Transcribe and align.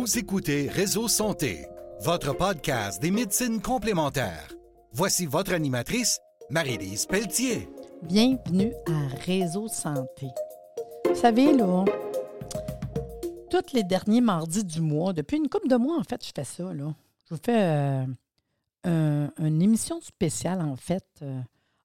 Vous 0.00 0.16
écoutez 0.18 0.66
Réseau 0.70 1.08
Santé, 1.08 1.66
votre 2.00 2.34
podcast 2.34 3.02
des 3.02 3.10
médecines 3.10 3.60
complémentaires. 3.60 4.50
Voici 4.94 5.26
votre 5.26 5.52
animatrice, 5.52 6.18
Marie-Lise 6.48 7.04
Pelletier. 7.04 7.68
Bienvenue 8.04 8.72
à 8.86 9.08
Réseau 9.26 9.68
Santé. 9.68 10.28
Vous 11.06 11.14
savez, 11.14 11.54
là, 11.54 11.84
tous 13.50 13.74
les 13.74 13.82
derniers 13.82 14.22
mardis 14.22 14.64
du 14.64 14.80
mois, 14.80 15.12
depuis 15.12 15.36
une 15.36 15.50
couple 15.50 15.68
de 15.68 15.76
mois, 15.76 15.98
en 15.98 16.04
fait, 16.04 16.24
je 16.24 16.32
fais 16.34 16.44
ça, 16.44 16.72
là. 16.72 16.94
Je 17.28 17.34
vous 17.34 17.40
fais 17.44 17.60
euh, 17.62 18.06
un- 18.84 19.30
une 19.36 19.60
émission 19.60 20.00
spéciale, 20.00 20.62
en 20.62 20.76
fait, 20.76 21.04
euh, 21.20 21.42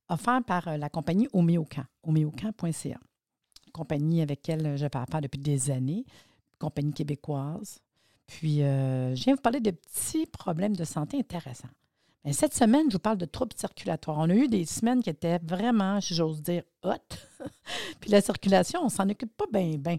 offerte 0.07 0.45
par 0.45 0.69
euh, 0.69 0.77
la 0.77 0.87
compagnie 0.87 1.27
Homéocan, 1.33 1.83
homéocan.ca. 2.03 2.97
Compagnie 3.73 4.21
avec 4.21 4.47
laquelle 4.47 4.77
je 4.77 4.85
affaire 4.85 5.19
depuis 5.19 5.41
des 5.41 5.69
années, 5.69 6.05
compagnie 6.59 6.93
québécoise. 6.93 7.81
Puis, 8.27 8.63
euh, 8.63 9.15
je 9.15 9.23
viens 9.23 9.35
vous 9.35 9.41
parler 9.41 9.59
de 9.59 9.71
petits 9.71 10.25
problèmes 10.25 10.75
de 10.75 10.83
santé 10.83 11.17
intéressants. 11.17 11.69
Mais 12.23 12.33
cette 12.33 12.55
semaine, 12.55 12.89
je 12.89 12.95
vous 12.95 12.99
parle 12.99 13.19
de 13.19 13.25
troubles 13.25 13.53
circulatoires. 13.55 14.17
On 14.17 14.29
a 14.29 14.33
eu 14.33 14.47
des 14.47 14.65
semaines 14.65 15.03
qui 15.03 15.11
étaient 15.11 15.39
vraiment, 15.43 16.01
si 16.01 16.15
j'ose 16.15 16.41
dire, 16.41 16.63
hot. 16.83 16.95
Puis 17.99 18.09
la 18.09 18.21
circulation, 18.21 18.81
on 18.83 18.89
s'en 18.89 19.07
occupe 19.07 19.35
pas 19.37 19.45
bien, 19.53 19.77
bien. 19.77 19.97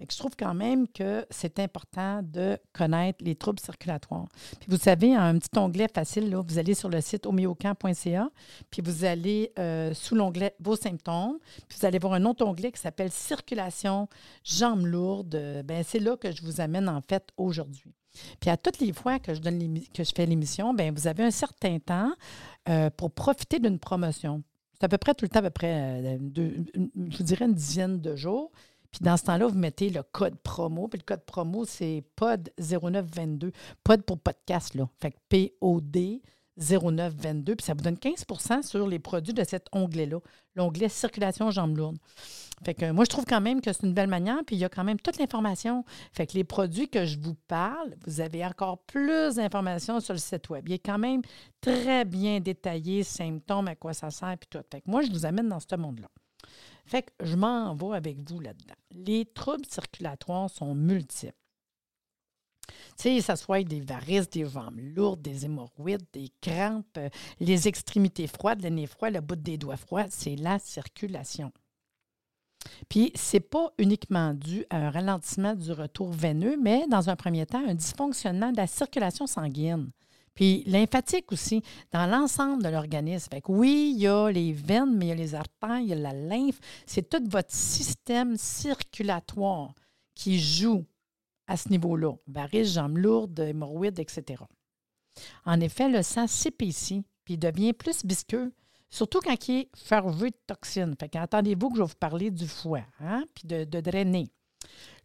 Je 0.00 0.18
trouve 0.18 0.32
quand 0.36 0.54
même 0.54 0.88
que 0.88 1.24
c'est 1.30 1.58
important 1.58 2.20
de 2.22 2.58
connaître 2.72 3.24
les 3.24 3.34
troubles 3.36 3.60
circulatoires. 3.60 4.26
Puis 4.60 4.68
vous 4.68 4.76
savez, 4.76 5.14
un 5.14 5.38
petit 5.38 5.56
onglet 5.58 5.88
facile, 5.92 6.30
là, 6.30 6.42
vous 6.46 6.58
allez 6.58 6.74
sur 6.74 6.88
le 6.88 7.00
site 7.00 7.26
homéocan.ca, 7.26 8.28
puis 8.70 8.82
vous 8.82 9.04
allez 9.04 9.52
euh, 9.58 9.94
sous 9.94 10.14
l'onglet 10.14 10.54
Vos 10.60 10.76
symptômes, 10.76 11.38
puis 11.68 11.78
vous 11.80 11.86
allez 11.86 11.98
voir 11.98 12.14
un 12.14 12.24
autre 12.24 12.44
onglet 12.44 12.72
qui 12.72 12.80
s'appelle 12.80 13.10
Circulation, 13.10 14.08
jambes 14.42 14.86
lourdes. 14.86 15.62
Ben, 15.64 15.84
c'est 15.86 16.00
là 16.00 16.16
que 16.16 16.32
je 16.32 16.42
vous 16.42 16.60
amène 16.60 16.88
en 16.88 17.00
fait 17.00 17.28
aujourd'hui. 17.36 17.94
Puis 18.40 18.50
à 18.50 18.56
toutes 18.56 18.78
les 18.78 18.92
fois 18.92 19.18
que 19.18 19.34
je, 19.34 19.40
donne 19.40 19.80
que 19.92 20.04
je 20.04 20.12
fais 20.14 20.26
l'émission, 20.26 20.74
ben 20.74 20.94
vous 20.94 21.06
avez 21.06 21.24
un 21.24 21.30
certain 21.30 21.78
temps 21.78 22.12
euh, 22.68 22.90
pour 22.90 23.10
profiter 23.10 23.58
d'une 23.58 23.78
promotion. 23.78 24.42
C'est 24.74 24.84
à 24.84 24.88
peu 24.88 24.98
près 24.98 25.14
tout 25.14 25.24
le 25.24 25.28
temps, 25.28 25.40
à 25.40 25.42
peu 25.42 25.50
près, 25.50 25.72
euh, 25.72 26.18
je 26.34 27.16
vous 27.16 27.24
dirais 27.24 27.44
une 27.44 27.54
dizaine 27.54 28.00
de 28.00 28.16
jours. 28.16 28.50
Puis 28.94 29.02
dans 29.02 29.16
ce 29.16 29.24
temps-là, 29.24 29.48
vous 29.48 29.58
mettez 29.58 29.90
le 29.90 30.04
code 30.04 30.36
promo. 30.36 30.86
Puis 30.86 31.00
le 31.00 31.04
code 31.04 31.24
promo, 31.24 31.64
c'est 31.64 32.04
POD0922. 32.16 33.52
POD 33.82 34.02
pour 34.02 34.20
podcast, 34.20 34.74
là. 34.74 34.88
Fait 35.00 35.10
que 35.10 35.16
P-O-D 35.28 36.22
0922. 36.56 37.56
Puis 37.56 37.64
ça 37.64 37.74
vous 37.74 37.80
donne 37.80 37.96
15% 37.96 38.62
sur 38.62 38.86
les 38.86 39.00
produits 39.00 39.34
de 39.34 39.42
cet 39.42 39.66
onglet-là. 39.72 40.18
L'onglet 40.54 40.88
Circulation 40.88 41.50
jambes 41.50 41.76
lourdes. 41.76 41.98
Fait 42.64 42.74
que 42.74 42.92
moi, 42.92 43.04
je 43.04 43.10
trouve 43.10 43.24
quand 43.24 43.40
même 43.40 43.60
que 43.60 43.72
c'est 43.72 43.84
une 43.84 43.94
belle 43.94 44.08
manière. 44.08 44.44
Puis 44.46 44.54
il 44.54 44.60
y 44.60 44.64
a 44.64 44.68
quand 44.68 44.84
même 44.84 45.00
toute 45.00 45.18
l'information. 45.18 45.84
Fait 46.12 46.28
que 46.28 46.34
les 46.34 46.44
produits 46.44 46.88
que 46.88 47.04
je 47.04 47.18
vous 47.18 47.34
parle, 47.48 47.96
vous 48.06 48.20
avez 48.20 48.46
encore 48.46 48.78
plus 48.84 49.34
d'informations 49.34 49.98
sur 49.98 50.14
le 50.14 50.20
site 50.20 50.48
Web. 50.50 50.68
Il 50.68 50.74
est 50.74 50.78
quand 50.78 50.98
même 50.98 51.22
très 51.60 52.04
bien 52.04 52.38
détaillé, 52.38 53.02
symptômes, 53.02 53.66
à 53.66 53.74
quoi 53.74 53.92
ça 53.92 54.12
sert, 54.12 54.36
puis 54.38 54.48
tout. 54.48 54.64
Fait 54.70 54.82
que 54.82 54.88
moi, 54.88 55.02
je 55.02 55.10
vous 55.10 55.26
amène 55.26 55.48
dans 55.48 55.58
ce 55.58 55.74
monde-là. 55.74 56.06
Fait 56.86 57.02
que 57.02 57.10
je 57.24 57.36
m'en 57.36 57.74
vais 57.74 57.96
avec 57.96 58.28
vous 58.28 58.40
là-dedans. 58.40 58.74
Les 58.90 59.24
troubles 59.24 59.66
circulatoires 59.66 60.50
sont 60.50 60.74
multiples. 60.74 61.34
Tu 62.96 63.02
sais, 63.02 63.20
ça 63.20 63.36
soit 63.36 63.62
des 63.64 63.80
varices, 63.80 64.30
des 64.30 64.46
jambes 64.46 64.78
lourdes, 64.78 65.20
des 65.20 65.44
hémorroïdes, 65.44 66.06
des 66.12 66.30
crampes, 66.40 66.86
euh, 66.96 67.08
les 67.40 67.68
extrémités 67.68 68.26
froides, 68.26 68.62
le 68.62 68.70
nez 68.70 68.86
froid, 68.86 69.10
le 69.10 69.20
bout 69.20 69.36
des 69.36 69.58
doigts 69.58 69.76
froids, 69.76 70.06
c'est 70.08 70.36
la 70.36 70.58
circulation. 70.58 71.52
Puis, 72.88 73.12
c'est 73.14 73.40
pas 73.40 73.72
uniquement 73.78 74.32
dû 74.32 74.64
à 74.70 74.78
un 74.78 74.90
ralentissement 74.90 75.54
du 75.54 75.72
retour 75.72 76.10
veineux, 76.10 76.56
mais 76.60 76.86
dans 76.88 77.10
un 77.10 77.16
premier 77.16 77.44
temps, 77.46 77.62
un 77.66 77.74
dysfonctionnement 77.74 78.52
de 78.52 78.56
la 78.56 78.66
circulation 78.66 79.26
sanguine. 79.26 79.90
Puis 80.34 80.64
lymphatique 80.66 81.30
aussi, 81.32 81.62
dans 81.92 82.06
l'ensemble 82.06 82.62
de 82.62 82.68
l'organisme. 82.68 83.28
Fait 83.30 83.40
que 83.40 83.52
oui, 83.52 83.92
il 83.94 84.02
y 84.02 84.08
a 84.08 84.30
les 84.30 84.52
veines, 84.52 84.96
mais 84.96 85.06
il 85.06 85.08
y 85.10 85.12
a 85.12 85.14
les 85.14 85.34
artères, 85.34 85.78
il 85.78 85.88
y 85.88 85.92
a 85.92 85.96
la 85.96 86.12
lymphe. 86.12 86.58
C'est 86.86 87.08
tout 87.08 87.22
votre 87.28 87.52
système 87.52 88.36
circulatoire 88.36 89.74
qui 90.14 90.40
joue 90.40 90.84
à 91.46 91.56
ce 91.56 91.68
niveau-là. 91.68 92.14
Varices, 92.26 92.74
jambes 92.74 92.98
lourdes, 92.98 93.38
hémorroïdes, 93.38 94.00
etc. 94.00 94.42
En 95.44 95.60
effet, 95.60 95.88
le 95.88 96.02
sang 96.02 96.26
s'épaissit, 96.26 97.04
puis 97.24 97.38
devient 97.38 97.72
plus 97.72 98.04
visqueux, 98.04 98.52
surtout 98.90 99.20
quand 99.20 99.48
il 99.48 99.60
est 99.60 99.68
ferveux 99.76 100.30
de 100.30 100.36
toxines. 100.46 100.94
Fait 100.98 101.08
qu'entendez-vous 101.08 101.70
que 101.70 101.76
je 101.76 101.82
vais 101.82 101.88
vous 101.88 101.94
parler 101.98 102.30
du 102.30 102.48
foie, 102.48 102.84
hein, 103.00 103.24
puis 103.34 103.46
de, 103.46 103.64
de 103.64 103.80
drainer. 103.80 104.28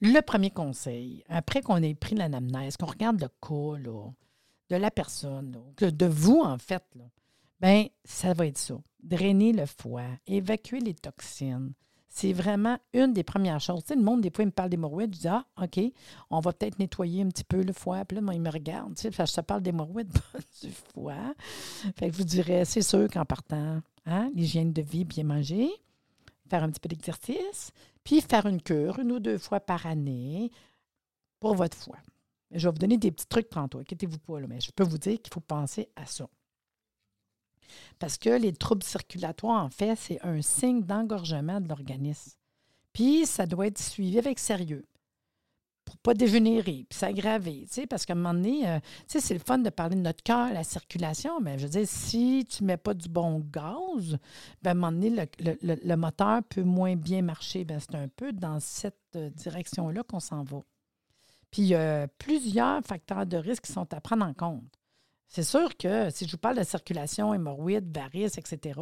Le 0.02 0.22
premier 0.22 0.50
conseil, 0.50 1.24
après 1.28 1.62
qu'on 1.62 1.84
ait 1.84 1.94
pris 1.94 2.16
l'anamnèse, 2.16 2.78
qu'on 2.78 2.88
regarde 2.88 3.22
le 3.22 3.28
cas, 3.28 3.78
là, 3.78 4.10
de 4.70 4.76
la 4.76 4.92
personne, 4.92 5.58
de 5.78 6.06
vous, 6.06 6.42
en 6.42 6.58
fait, 6.58 6.84
là, 6.96 7.06
ben, 7.60 7.88
ça 8.06 8.34
va 8.34 8.48
être 8.48 8.58
ça. 8.58 8.76
Drainer 9.04 9.54
le 9.54 9.66
foie, 9.66 10.04
évacuer 10.28 10.80
les 10.80 10.94
toxines. 10.94 11.74
C'est 12.08 12.34
vraiment 12.34 12.78
une 12.94 13.14
des 13.14 13.24
premières 13.24 13.60
choses. 13.60 13.84
Tu 13.84 13.90
sais, 13.90 13.96
le 13.96 14.02
monde, 14.02 14.22
des 14.22 14.32
fois, 14.32 14.44
il 14.44 14.48
me 14.48 14.52
parle 14.52 14.70
d'hémorroïdes. 14.70 15.14
Je 15.14 15.20
dis, 15.20 15.28
ah, 15.28 15.46
OK, 15.62 15.80
on 16.30 16.40
va 16.40 16.54
peut-être 16.54 16.80
nettoyer 16.80 17.22
un 17.22 17.28
petit 17.28 17.44
peu 17.44 17.62
le 17.62 17.72
foie. 17.72 18.04
Puis 18.06 18.16
là, 18.16 18.22
moi, 18.22 18.34
il 18.34 18.42
me 18.42 18.50
regarde. 18.50 18.96
Tu 18.96 19.12
sais, 19.12 19.26
je 19.26 19.34
te 19.34 19.42
parle 19.42 19.62
d'hémorroïdes, 19.62 20.12
du 20.64 20.72
foie. 20.72 21.36
Fait 21.98 22.10
que 22.10 22.14
je 22.14 22.18
vous 22.18 22.24
dirais, 22.24 22.66
c'est 22.66 22.82
sûr 22.82 23.08
qu'en 23.10 23.26
partant, 23.26 23.82
hein, 24.06 24.32
l'hygiène 24.34 24.74
de 24.74 24.82
vie, 24.82 25.06
bien 25.06 25.24
manger, 25.24 25.70
faire 26.50 26.64
un 26.64 26.70
petit 26.70 26.80
peu 26.80 26.90
d'exercice, 26.90 27.72
puis 28.04 28.22
faire 28.22 28.48
une 28.48 28.62
cure 28.62 29.00
une 29.00 29.12
ou 29.12 29.20
deux 29.20 29.38
fois 29.38 29.60
par 29.60 29.86
année 29.86 30.52
pour 31.40 31.54
votre 31.54 31.78
foie. 31.78 32.00
Je 32.52 32.68
vais 32.68 32.72
vous 32.72 32.80
donner 32.80 32.98
des 32.98 33.12
petits 33.12 33.28
trucs 33.28 33.50
tantôt, 33.50 33.80
inquiétez-vous 33.80 34.20
pas, 34.20 34.40
là, 34.40 34.48
mais 34.48 34.60
je 34.60 34.72
peux 34.72 34.84
vous 34.84 34.98
dire 34.98 35.22
qu'il 35.22 35.32
faut 35.34 35.40
penser 35.40 35.90
à 35.96 36.06
ça. 36.06 36.28
Parce 38.00 38.18
que 38.18 38.30
les 38.30 38.54
troubles 38.54 38.84
circulatoires, 38.84 39.64
en 39.64 39.70
fait, 39.70 39.96
c'est 39.96 40.20
un 40.26 40.42
signe 40.42 40.82
d'engorgement 40.82 41.62
de 41.62 41.68
l'organisme. 41.68 42.32
Puis, 42.94 43.26
ça 43.28 43.46
doit 43.46 43.68
être 43.68 43.78
suivi 43.80 44.18
avec 44.18 44.40
sérieux 44.40 44.86
pour 45.86 45.96
ne 45.96 46.00
pas 46.02 46.14
dégénérer, 46.14 46.86
puis 46.88 46.98
s'aggraver, 47.00 47.66
parce 47.90 48.06
qu'à 48.06 48.14
un 48.14 48.16
moment 48.16 48.34
donné, 48.34 48.68
euh, 48.68 48.80
c'est 49.08 49.34
le 49.34 49.40
fun 49.40 49.58
de 49.58 49.70
parler 49.72 49.96
de 49.96 50.02
notre 50.02 50.22
cœur, 50.22 50.54
la 50.54 50.64
circulation, 50.64 51.40
mais 51.40 51.58
je 51.58 51.64
veux 51.66 51.70
dire, 51.72 51.88
si 51.88 52.46
tu 52.48 52.62
ne 52.64 52.68
mets 52.68 52.78
pas 52.78 52.94
du 52.94 53.10
bon 53.10 53.40
gaz, 53.40 54.18
ben, 54.62 54.84
à 54.84 54.92
le- 55.40 55.58
le- 55.64 55.80
le 55.84 55.96
moteur 55.96 56.44
peut 56.44 56.62
moins 56.62 56.96
bien 56.96 57.24
marcher. 57.24 57.66
Ben, 57.66 57.80
c'est 57.80 57.96
un 57.96 58.08
peu 58.08 58.34
dans 58.34 58.60
cette 58.60 59.00
euh, 59.16 59.32
direction-là 59.32 60.04
qu'on 60.04 60.20
s'en 60.20 60.44
va. 60.44 60.62
Puis, 61.52 61.64
il 61.64 61.68
y 61.70 61.76
a 61.76 62.08
plusieurs 62.08 62.84
facteurs 62.84 63.26
de 63.26 63.38
risque 63.38 63.66
qui 63.66 63.72
sont 63.72 63.94
à 63.94 64.02
prendre 64.02 64.26
en 64.26 64.34
compte. 64.34 64.80
C'est 65.32 65.44
sûr 65.44 65.78
que 65.78 66.10
si 66.10 66.26
je 66.26 66.32
vous 66.32 66.40
parle 66.40 66.58
de 66.58 66.64
circulation, 66.64 67.36
hémorroïdes, 67.36 67.96
varices, 67.96 68.40
etc., 68.40 68.80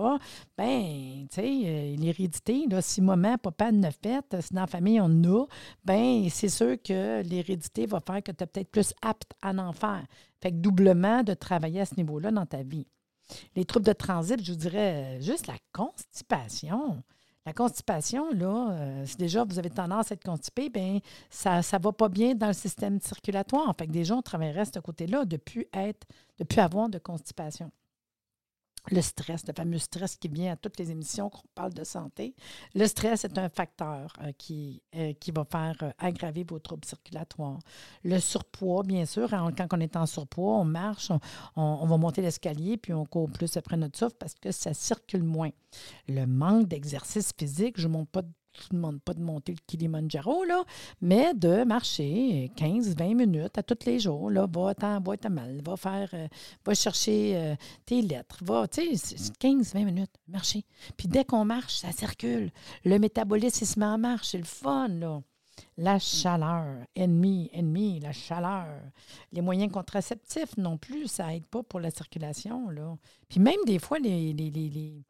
ben, 0.57 1.27
tu 1.29 1.35
sais, 1.35 1.61
euh, 1.66 1.95
l'hérédité, 1.97 2.66
si 2.79 3.01
maman, 3.01 3.38
papa 3.38 3.73
ne 3.73 3.91
fait, 3.91 4.23
si 4.39 4.53
dans 4.53 4.61
la 4.61 4.67
famille 4.67 5.01
on 5.01 5.23
a, 5.25 5.45
ben, 5.83 6.29
c'est 6.29 6.47
sûr 6.47 6.81
que 6.81 7.22
l'hérédité 7.22 7.85
va 7.85 8.00
faire 8.00 8.23
que 8.23 8.31
tu 8.31 8.45
es 8.45 8.47
peut-être 8.47 8.72
plus 8.72 8.94
apte 9.01 9.33
à 9.41 9.51
en 9.51 9.73
faire. 9.73 10.06
Fait 10.41 10.51
que 10.51 10.56
doublement 10.56 11.22
de 11.22 11.33
travailler 11.33 11.81
à 11.81 11.85
ce 11.85 11.95
niveau-là 11.97 12.31
dans 12.31 12.45
ta 12.45 12.63
vie. 12.63 12.88
Les 13.57 13.66
troubles 13.66 13.85
de 13.85 13.94
transit, 13.94 14.41
je 14.41 14.53
vous 14.53 14.57
dirais 14.57 15.17
euh, 15.17 15.19
juste 15.19 15.47
la 15.47 15.57
constipation. 15.73 17.03
La 17.47 17.53
constipation, 17.53 18.30
là, 18.34 18.72
euh, 18.72 19.06
si 19.06 19.16
déjà 19.16 19.46
vous 19.46 19.58
avez 19.58 19.69
tendance 19.69 20.12
à 20.12 20.16
être 20.16 20.24
constipé, 20.25 20.68
bien, 20.68 21.00
ça 21.30 21.59
ne 21.59 21.81
va 21.81 21.94
pas 21.94 22.09
bien 22.09 22.35
dans 22.35 22.47
le 22.47 22.53
système 22.53 23.00
circulatoire. 23.00 23.74
Fait 23.78 23.88
que 23.88 23.94
déjà, 23.94 24.16
on 24.18 24.22
travaillerait 24.22 24.59
à 24.59 24.66
ce 24.66 24.80
côté-là 24.80 25.24
de 25.24 25.38
ne 25.38 25.38
plus 25.38 25.66
être, 25.74 26.06
plus 26.50 26.59
avoir 26.59 26.90
de 26.90 26.97
constipation. 26.97 27.72
Le 28.90 29.02
stress, 29.02 29.46
le 29.48 29.53
fameux 29.53 29.78
stress 29.78 30.16
qui 30.16 30.28
vient 30.28 30.53
à 30.53 30.56
toutes 30.56 30.80
les 30.80 30.92
émissions 30.92 31.30
qu'on 31.30 31.48
parle 31.53 31.74
de 31.74 31.84
santé. 31.84 32.36
Le 32.74 32.88
stress 32.88 33.25
est 33.25 33.38
un 33.38 33.50
facteur 33.50 34.13
euh, 34.22 34.31
qui, 34.38 34.81
euh, 34.95 35.13
qui 35.13 35.31
va 35.31 35.45
faire 35.45 35.75
euh, 35.81 35.92
aggraver 35.98 36.45
vos 36.48 36.60
troubles 36.60 36.86
circulatoires. 36.86 37.60
Le 38.04 38.19
surpoids, 38.19 38.84
bien 38.84 39.06
sûr, 39.06 39.34
hein, 39.34 39.51
quand 39.57 39.68
on 39.74 39.80
est 39.80 39.95
en 39.95 40.06
surpoids, 40.06 40.60
on 40.60 40.66
marche, 40.66 41.12
on, 41.56 41.86
va 41.86 41.98
monter 41.98 42.22
l'escalier, 42.22 42.78
puis 42.78 42.94
on 42.94 43.06
court 43.06 43.30
plus 43.30 43.57
après 43.57 43.78
notre 43.78 43.98
souffle 43.98 44.16
parce 44.18 44.36
que 44.36 44.51
ça 44.51 44.74
circule 44.74 45.24
moins. 45.24 45.51
Le 46.07 46.25
manque 46.25 46.68
d'exercice 46.68 47.31
physique, 47.38 47.80
je 47.80 47.88
ne 47.88 47.94
monte 47.94 48.10
pas 48.10 48.24
ne 48.71 48.77
demande 48.77 49.01
pas 49.01 49.13
de 49.13 49.21
monter 49.21 49.54
le 49.54 49.59
Kilimanjaro, 49.68 50.44
là, 50.44 50.63
mais 51.01 51.33
de 51.33 51.63
marcher 51.63 52.51
15-20 52.57 53.15
minutes 53.15 53.57
à 53.57 53.63
tous 53.63 53.86
les 53.86 54.00
jours. 54.00 54.30
Là, 54.30 54.48
va 54.51 54.74
t'en 54.75 55.00
boîte 55.01 55.25
à 55.25 55.30
mal, 55.30 55.62
va 55.65 55.77
faire, 55.77 56.09
euh, 56.13 56.27
va 56.65 56.74
chercher 56.74 57.33
euh, 57.36 57.56
tes 57.86 58.01
lettres, 58.01 58.39
va, 58.44 58.68
tu 58.68 58.95
sais, 58.95 59.15
c'est 59.18 59.38
15-20 59.39 59.86
minutes, 59.86 60.12
marcher. 60.27 60.63
Puis 60.98 61.07
dès 61.07 61.25
qu'on 61.25 61.45
marche, 61.45 61.75
ça 61.77 61.92
circule. 61.92 62.51
Le 62.86 63.00
métabolisme, 63.00 63.65
se 63.65 63.80
met 63.80 63.86
en 63.86 63.98
marche, 63.98 64.30
c'est 64.30 64.38
le 64.38 64.44
fun, 64.44 64.88
là. 64.88 65.21
La 65.75 65.98
chaleur, 65.98 66.83
ennemi, 66.95 67.50
ennemi, 67.51 68.00
la 68.00 68.12
chaleur. 68.12 68.68
Les 69.31 69.42
moyens 69.42 69.71
contraceptifs 69.71 70.56
non 70.57 70.77
plus, 70.77 71.07
ça 71.07 71.33
aide 71.36 71.45
pas 71.48 71.63
pour 71.63 71.80
la 71.80 71.89
circulation, 71.89 72.69
là. 72.69 72.95
Puis 73.27 73.39
même 73.39 73.59
des 73.65 73.80
fois, 73.80 73.98
les, 74.00 74.33
les- 74.33 75.04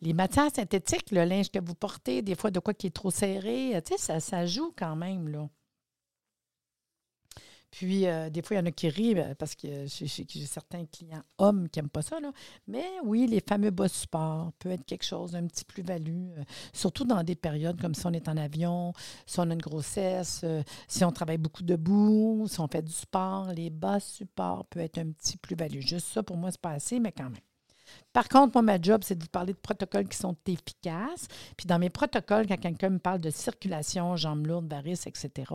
les 0.00 0.12
matières 0.12 0.54
synthétiques, 0.54 1.10
le 1.10 1.24
linge 1.24 1.50
que 1.50 1.58
vous 1.58 1.74
portez, 1.74 2.22
des 2.22 2.34
fois 2.34 2.50
de 2.50 2.60
quoi 2.60 2.74
qui 2.74 2.86
est 2.86 2.94
trop 2.94 3.10
serré, 3.10 3.80
tu 3.84 3.94
sais, 3.94 3.98
ça, 3.98 4.20
ça 4.20 4.46
joue 4.46 4.72
quand 4.76 4.96
même, 4.96 5.28
là. 5.28 5.48
Puis, 7.70 8.06
euh, 8.06 8.30
des 8.30 8.40
fois, 8.40 8.56
il 8.56 8.60
y 8.60 8.62
en 8.62 8.66
a 8.66 8.70
qui 8.70 8.88
rient 8.88 9.14
ben, 9.14 9.34
parce 9.34 9.54
que 9.54 9.86
j'ai 9.86 10.46
certains 10.46 10.86
clients 10.86 11.22
hommes 11.36 11.68
qui 11.68 11.78
n'aiment 11.78 11.90
pas 11.90 12.02
ça. 12.02 12.18
Là. 12.18 12.32
Mais 12.66 12.84
oui, 13.04 13.26
les 13.26 13.40
fameux 13.40 13.70
bas 13.70 13.88
supports 13.88 14.52
peut 14.58 14.70
être 14.70 14.84
quelque 14.86 15.04
chose, 15.04 15.34
un 15.36 15.46
petit 15.46 15.64
plus-value, 15.64 16.30
euh, 16.38 16.44
surtout 16.72 17.04
dans 17.04 17.22
des 17.22 17.36
périodes 17.36 17.80
comme 17.80 17.94
si 17.94 18.06
on 18.06 18.12
est 18.12 18.28
en 18.28 18.36
avion, 18.38 18.94
si 19.26 19.38
on 19.40 19.50
a 19.50 19.52
une 19.52 19.60
grossesse, 19.60 20.40
euh, 20.44 20.62
si 20.86 21.04
on 21.04 21.12
travaille 21.12 21.38
beaucoup 21.38 21.62
debout, 21.62 22.46
si 22.48 22.58
on 22.60 22.68
fait 22.68 22.82
du 22.82 22.92
sport. 22.92 23.52
Les 23.52 23.70
bas 23.70 24.00
supports 24.00 24.64
peut 24.66 24.80
être 24.80 24.98
un 24.98 25.10
petit 25.10 25.36
plus-value. 25.36 25.80
Juste 25.80 26.06
ça, 26.08 26.22
pour 26.22 26.38
moi, 26.38 26.50
c'est 26.50 26.60
pas 26.60 26.72
assez, 26.72 27.00
mais 27.00 27.12
quand 27.12 27.30
même. 27.30 27.47
Par 28.12 28.28
contre, 28.28 28.54
moi, 28.54 28.62
ma 28.62 28.80
job, 28.80 29.02
c'est 29.04 29.18
de 29.18 29.26
parler 29.26 29.52
de 29.52 29.58
protocoles 29.58 30.08
qui 30.08 30.16
sont 30.16 30.36
efficaces. 30.46 31.28
Puis 31.56 31.66
dans 31.66 31.78
mes 31.78 31.90
protocoles, 31.90 32.46
quand 32.46 32.58
quelqu'un 32.58 32.90
me 32.90 32.98
parle 32.98 33.20
de 33.20 33.30
circulation, 33.30 34.16
jambes 34.16 34.46
lourdes, 34.46 34.68
varices, 34.68 35.06
etc., 35.06 35.52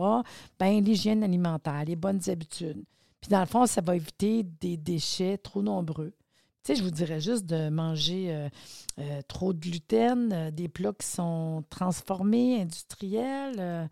bien, 0.58 0.80
l'hygiène 0.80 1.22
alimentaire, 1.22 1.84
les 1.84 1.96
bonnes 1.96 2.20
habitudes. 2.28 2.84
Puis 3.20 3.30
dans 3.30 3.40
le 3.40 3.46
fond, 3.46 3.66
ça 3.66 3.80
va 3.80 3.96
éviter 3.96 4.42
des 4.60 4.76
déchets 4.76 5.38
trop 5.38 5.62
nombreux. 5.62 6.12
Tu 6.64 6.72
sais, 6.72 6.78
je 6.78 6.84
vous 6.84 6.90
dirais 6.90 7.20
juste 7.20 7.44
de 7.44 7.68
manger 7.68 8.34
euh, 8.34 8.48
euh, 8.98 9.20
trop 9.28 9.52
de 9.52 9.60
gluten, 9.60 10.32
euh, 10.32 10.50
des 10.50 10.68
plats 10.68 10.94
qui 10.98 11.06
sont 11.06 11.62
transformés, 11.68 12.62
industriels. 12.62 13.88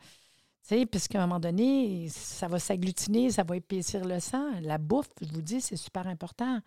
tu 0.62 0.76
sais, 0.76 0.86
puisqu'à 0.86 1.22
un 1.22 1.26
moment 1.26 1.40
donné, 1.40 2.08
ça 2.08 2.48
va 2.48 2.58
s'agglutiner, 2.58 3.30
ça 3.30 3.42
va 3.42 3.56
épaissir 3.56 4.06
le 4.06 4.20
sang. 4.20 4.52
La 4.62 4.78
bouffe, 4.78 5.10
je 5.20 5.32
vous 5.34 5.42
dis, 5.42 5.60
c'est 5.60 5.76
super 5.76 6.06
important. 6.06 6.60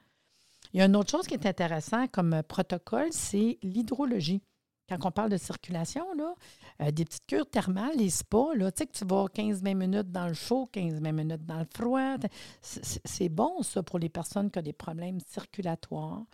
Il 0.76 0.80
y 0.80 0.82
a 0.82 0.88
une 0.88 0.98
autre 0.98 1.10
chose 1.10 1.26
qui 1.26 1.36
est 1.36 1.46
intéressante 1.46 2.12
comme 2.12 2.34
euh, 2.34 2.44
protocole, 2.44 3.08
c'est 3.12 3.58
l'hydrologie. 3.64 4.42
Quand 4.90 4.98
on 5.06 5.12
parle 5.12 5.30
de 5.30 5.38
circulation, 5.38 6.04
là, 6.18 6.36
euh, 6.82 6.92
des 6.92 7.06
petites 7.06 7.26
cures 7.26 7.50
thermales, 7.50 7.96
les 7.96 8.10
spas, 8.10 8.54
là, 8.56 8.70
tu 8.74 8.80
sais 8.80 8.88
que 8.88 8.92
tu 8.92 9.06
vas 9.06 9.24
15-20 9.28 9.74
minutes 9.74 10.12
dans 10.12 10.28
le 10.28 10.34
chaud, 10.34 10.70
15-20 10.74 11.12
minutes 11.14 11.46
dans 11.46 11.60
le 11.60 11.68
froid. 11.74 12.18
C'est 12.62 13.30
bon, 13.30 13.62
ça, 13.62 13.84
pour 13.84 14.00
les 14.00 14.10
personnes 14.10 14.52
qui 14.52 14.60
ont 14.60 14.64
des 14.64 14.74
problèmes 14.74 15.22
circulatoires 15.26 16.26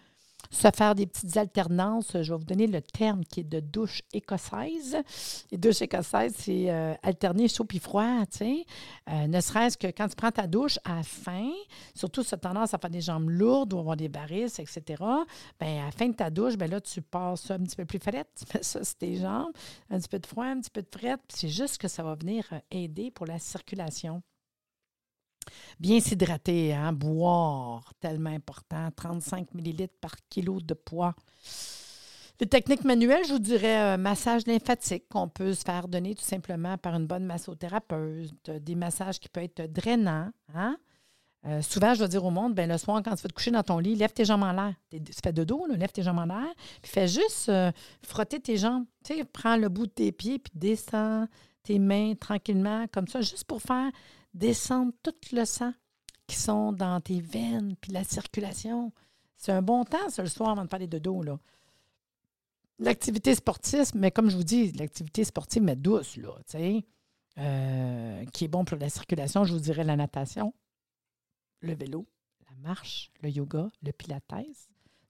se 0.50 0.68
faire 0.76 0.96
des 0.96 1.06
petites 1.06 1.38
alternances. 1.38 2.12
Je 2.14 2.34
vais 2.34 2.38
vous 2.38 2.46
donner 2.46 2.68
le 2.68 2.82
terme 2.82 3.24
qui 3.24 3.42
est 3.42 3.50
de 3.50 3.60
douche 3.60 4.02
écossaise. 4.14 4.98
Les 5.52 5.58
douches 5.58 5.82
écossaises, 5.82 6.34
c'est 6.38 6.70
euh, 6.70 6.94
alterner 7.04 7.48
chaud 7.48 7.66
puis 7.66 7.80
froid, 7.80 8.26
tu 8.32 8.38
sais. 8.38 8.66
Euh, 9.10 9.28
ne 9.28 9.40
serait-ce 9.40 9.78
que 9.78 9.88
quand 9.88 10.08
tu 10.08 10.16
prends 10.16 10.32
ta 10.32 10.48
douche 10.48 10.80
à 10.84 11.04
faim, 11.04 11.52
surtout 11.96 12.24
si 12.24 12.30
tu 12.30 12.36
as 12.36 12.38
tendance 12.38 12.74
à 12.74 12.78
faire 12.78 12.90
des 12.90 13.02
jambes 13.02 13.30
lourdes 13.30 13.74
ou 13.74 13.80
avoir 13.80 13.98
des 13.98 14.08
varices, 14.08 14.60
etc., 14.60 14.84
bien, 15.60 15.82
à 15.82 15.86
la 15.86 15.92
fin 15.92 16.08
de 16.08 16.14
ta 16.14 16.30
douche, 16.30 16.58
bien 16.58 16.68
là, 16.68 16.82
tu 16.82 17.02
passes 17.02 17.42
ça 17.42 17.56
un 17.56 17.60
petit 17.60 17.76
peu 17.76 17.86
plus 17.86 18.00
frais. 18.00 18.26
Tu 18.42 18.46
ça 18.62 18.84
sur 18.84 18.96
tes 18.96 19.18
jambes, 19.18 19.52
un 19.90 20.00
petit 20.00 20.08
peu 20.08 20.20
de 20.20 20.26
froid, 20.26 20.46
un 20.46 20.60
petit 20.60 20.70
peu 20.70 20.82
de 20.82 20.88
frais. 20.92 21.18
C'est 21.30 21.50
juste 21.50 21.78
que 21.78 21.88
ça 21.88 22.04
va 22.04 22.16
venir 22.16 22.46
euh, 22.52 22.60
aider 22.72 23.12
pour 23.12 23.26
la 23.26 23.40
circulation. 23.40 24.22
Bien 25.80 26.00
s'hydrater, 26.00 26.74
hein? 26.74 26.94
boire, 26.94 27.94
tellement 28.00 28.30
important, 28.30 28.90
35 28.96 29.54
millilitres 29.54 29.98
par 30.00 30.16
kilo 30.30 30.60
de 30.62 30.74
poids. 30.74 31.16
Les 32.40 32.48
techniques 32.48 32.84
manuelles, 32.84 33.24
je 33.28 33.34
vous 33.34 33.40
dirais 33.40 33.76
un 33.76 33.98
massage 33.98 34.48
lymphatique 34.48 35.04
qu'on 35.10 35.28
peut 35.28 35.54
se 35.54 35.64
faire 35.64 35.88
donner 35.88 36.16
tout 36.16 36.24
simplement 36.24 36.76
par 36.78 36.96
une 36.96 37.06
bonne 37.06 37.24
massothérapeute, 37.24 38.50
des 38.50 38.74
massages 38.74 39.20
qui 39.20 39.30
peuvent 39.30 39.44
être 39.44 39.72
drainants. 39.72 40.32
Hein? 40.56 40.76
Euh, 41.46 41.62
souvent, 41.62 41.94
je 41.94 42.04
vais 42.04 42.08
dire 42.08 42.24
au 42.24 42.32
monde, 42.32 42.54
ben, 42.54 42.70
le 42.70 42.80
soir, 42.80 43.02
quand 43.04 43.16
tu 43.16 43.22
vas 43.24 43.30
te 43.30 43.34
coucher 43.34 43.52
dans 43.52 43.64
ton 43.64 43.80
lit, 43.80 43.96
lève 43.96 44.12
tes 44.12 44.26
jambes 44.26 44.44
en 44.44 44.54
l'air. 44.54 44.74
Tu 44.90 45.02
fais 45.24 45.34
de 45.34 45.44
dos, 45.44 45.66
lève 45.68 45.92
tes 45.92 46.04
jambes 46.04 46.20
en 46.20 46.26
l'air, 46.26 46.54
puis 46.82 46.92
fais 46.92 47.08
juste 47.08 47.50
euh, 47.50 47.72
frotter 48.04 48.40
tes 48.40 48.58
jambes. 48.58 48.86
Tu 49.04 49.24
prends 49.26 49.56
le 49.56 49.70
bout 49.70 49.88
de 49.88 49.92
tes 49.92 50.12
pieds, 50.12 50.40
puis 50.40 50.52
descends 50.56 51.28
tes 51.64 51.78
mains 51.78 52.14
tranquillement, 52.16 52.86
comme 52.92 53.08
ça, 53.08 53.22
juste 53.22 53.46
pour 53.46 53.62
faire 53.62 53.92
descendre 54.34 54.94
tout 55.04 55.16
le 55.32 55.46
sang 55.46 55.74
qui 56.28 56.36
sont 56.36 56.72
dans 56.72 57.02
tes 57.02 57.20
veines, 57.20 57.76
puis 57.82 57.92
la 57.92 58.04
circulation. 58.04 58.94
C'est 59.38 59.52
un 59.52 59.62
bon 59.62 59.84
temps, 59.84 60.10
ça, 60.10 60.22
le 60.22 60.30
soir, 60.30 60.52
avant 60.52 60.64
de 60.64 60.70
parler 60.70 60.88
de 60.88 61.00
dos. 61.00 61.24
L'activité 62.80 63.36
sportive, 63.36 63.92
mais 63.96 64.12
comme 64.12 64.30
je 64.30 64.38
vous 64.38 64.44
dis, 64.44 64.72
l'activité 64.74 65.24
sportive, 65.24 65.64
mais 65.64 65.76
douce, 65.76 66.18
là, 66.18 66.36
euh, 67.38 68.26
qui 68.34 68.46
est 68.46 68.48
bon 68.48 68.66
pour 68.66 68.78
la 68.78 68.90
circulation, 68.90 69.44
je 69.44 69.54
vous 69.54 69.60
dirais 69.60 69.84
la 69.84 69.96
natation, 69.96 70.54
le 71.60 71.74
vélo, 71.74 72.08
la 72.50 72.56
marche, 72.68 73.12
le 73.22 73.30
yoga, 73.30 73.70
le 73.84 73.92
pilates. 73.92 74.24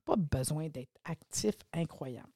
Pas 0.05 0.15
besoin 0.15 0.69
d'être 0.69 0.97
actif 1.05 1.55
incroyable. 1.73 2.31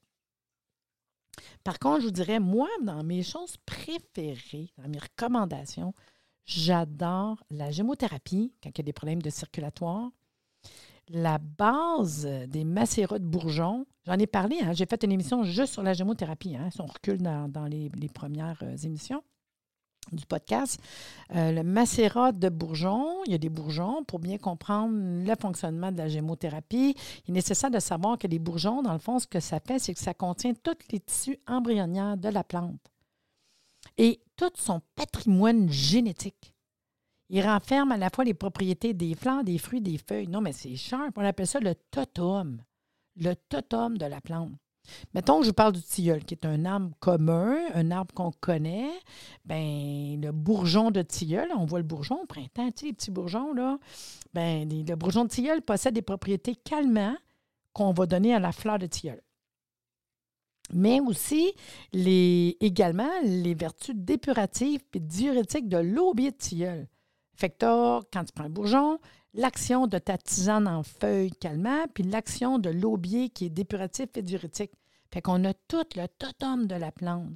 Par 1.64 1.80
contre, 1.80 2.02
je 2.02 2.06
vous 2.06 2.12
dirais, 2.12 2.40
moi, 2.40 2.70
dans 2.84 3.04
mes 3.04 3.24
choses 3.24 3.58
préférées, 3.66 4.72
dans 4.78 4.88
mes 4.88 5.00
recommandations, 5.00 5.94
J'adore 6.46 7.44
la 7.50 7.72
gémothérapie 7.72 8.54
quand 8.62 8.70
il 8.70 8.78
y 8.78 8.82
a 8.82 8.84
des 8.84 8.94
problèmes 8.94 9.22
de 9.22 9.30
circulatoire. 9.30 10.12
La 11.10 11.38
base 11.38 12.28
des 12.48 12.64
macérats 12.64 13.20
de 13.20 13.26
bourgeons, 13.26 13.86
j'en 14.06 14.18
ai 14.18 14.28
parlé, 14.28 14.58
hein, 14.62 14.74
j'ai 14.74 14.86
fait 14.86 15.04
une 15.04 15.12
émission 15.12 15.44
juste 15.44 15.74
sur 15.74 15.84
la 15.84 15.94
gémothérapie, 15.94 16.56
hein, 16.56 16.70
si 16.72 16.82
on 16.82 16.88
recule 16.88 17.22
dans, 17.22 17.66
les, 17.66 18.10
premières 18.10 18.58
euh, 18.64 18.76
émissions 18.78 19.24
du 20.12 20.26
podcast. 20.26 20.80
Euh, 21.36 21.52
le 21.52 21.64
macérat 21.64 22.32
de 22.32 22.50
bourgeons, 22.50 23.24
il 23.26 23.32
y 23.32 23.36
a 23.36 23.40
des 23.40 23.50
bourgeons. 23.50 24.04
Pour 24.04 24.20
bien 24.20 24.38
comprendre 24.38 24.94
le 24.96 25.36
fonctionnement 25.40 25.92
de 25.92 25.98
la 25.98 26.08
gémothérapie, 26.08 26.96
il 27.28 27.32
est 27.32 27.34
nécessaire 27.34 27.72
de 27.72 27.80
savoir 27.80 28.18
que 28.18 28.28
les 28.28 28.40
bourgeons, 28.40 28.84
dans 28.84 28.94
le 28.94 29.00
fond, 29.00 29.18
ce 29.20 29.28
que 29.28 29.40
ça 29.40 29.60
fait, 29.60 29.80
c'est 29.80 29.94
que 29.94 30.00
ça 30.00 30.14
contient 30.14 30.54
tous 30.54 30.78
les 30.92 31.00
tissus 31.00 31.40
embryonnaires 31.48 32.18
de 32.18 32.30
la 32.30 32.44
plante 32.44 32.95
et 33.98 34.22
tout 34.36 34.52
son 34.56 34.82
patrimoine 34.96 35.70
génétique. 35.70 36.54
Il 37.30 37.42
renferme 37.42 37.92
à 37.92 37.98
la 37.98 38.10
fois 38.10 38.24
les 38.24 38.34
propriétés 38.34 38.94
des 38.94 39.16
flancs, 39.16 39.44
des 39.44 39.58
fruits, 39.58 39.82
des 39.82 39.98
feuilles. 39.98 40.28
Non, 40.28 40.42
mais 40.42 40.54
c'est 40.54 40.76
cher. 40.76 41.00
On 41.16 41.26
appelle 41.26 41.48
ça 41.48 41.60
le 41.60 41.74
totum. 41.92 42.62
Le 43.16 43.34
totum 43.34 43.98
de 43.98 44.06
la 44.06 44.22
plante. 44.22 44.52
Mettons 45.16 45.40
que 45.40 45.48
je 45.48 45.52
parle 45.52 45.74
du 45.74 45.82
tilleul, 45.82 46.24
qui 46.24 46.36
est 46.36 46.46
un 46.46 46.64
arbre 46.66 46.92
commun, 47.00 47.58
un 47.74 47.90
arbre 47.90 48.14
qu'on 48.14 48.32
connaît. 48.32 48.92
Ben, 49.44 50.22
le 50.22 50.32
bourgeon 50.32 50.92
de 50.92 51.02
tilleul, 51.02 51.50
on 51.58 51.66
voit 51.66 51.80
le 51.80 51.86
bourgeon 51.86 52.22
au 52.22 52.26
printemps, 52.28 52.70
tu 52.72 52.82
sais, 52.82 52.86
les 52.88 52.94
petits 52.94 53.10
bourgeons, 53.10 53.54
là. 53.54 53.80
Ben, 54.36 54.70
le 54.70 54.96
bourgeon 54.96 55.24
de 55.24 55.30
tilleul 55.30 55.64
possède 55.64 55.96
des 55.96 56.04
propriétés 56.04 56.56
calmantes 56.56 57.18
qu'on 57.74 57.94
va 57.94 58.06
donner 58.06 58.36
à 58.36 58.40
la 58.40 58.52
fleur 58.52 58.78
de 58.78 58.86
tilleul 58.86 59.22
mais 60.74 61.00
aussi 61.00 61.54
les, 61.94 62.58
également 62.60 63.10
les 63.24 63.54
vertus 63.54 63.96
dépuratives 63.96 64.82
et 64.94 65.00
diurétiques 65.00 65.70
de 65.70 65.78
l'aubier 65.78 66.32
de 66.32 66.38
tilleul. 66.38 66.88
Fait 67.36 67.56
quand 67.60 68.02
tu 68.12 68.34
prends 68.34 68.46
un 68.46 68.50
bourgeon, 68.50 69.00
l'action 69.34 69.88
de 69.88 69.98
ta 69.98 70.18
tisane 70.18 70.68
en 70.68 70.84
feuilles 70.84 71.32
calmant, 71.32 71.86
puis 71.94 72.04
l'action 72.04 72.60
de 72.60 72.70
l'aubier 72.70 73.30
qui 73.30 73.46
est 73.46 73.50
dépuratif 73.50 74.08
et 74.16 74.22
diurétique. 74.22 74.72
Fait 75.12 75.22
qu'on 75.22 75.44
a 75.46 75.54
tout 75.54 75.86
le 75.96 76.08
totum 76.08 76.66
de 76.66 76.76
la 76.76 76.92
plante. 76.92 77.32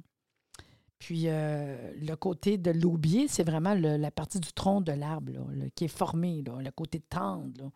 Puis 0.98 1.24
euh, 1.28 1.92
le 1.98 2.14
côté 2.14 2.58
de 2.58 2.70
l'aubier, 2.70 3.26
c'est 3.26 3.42
vraiment 3.42 3.74
la 3.74 4.10
partie 4.10 4.38
du 4.38 4.52
tronc 4.52 4.82
de 4.82 4.92
l'arbre 4.92 5.32
qui 5.74 5.84
est 5.84 5.88
formé, 5.88 6.42
le 6.46 6.70
côté 6.70 7.00
tendre. 7.00 7.70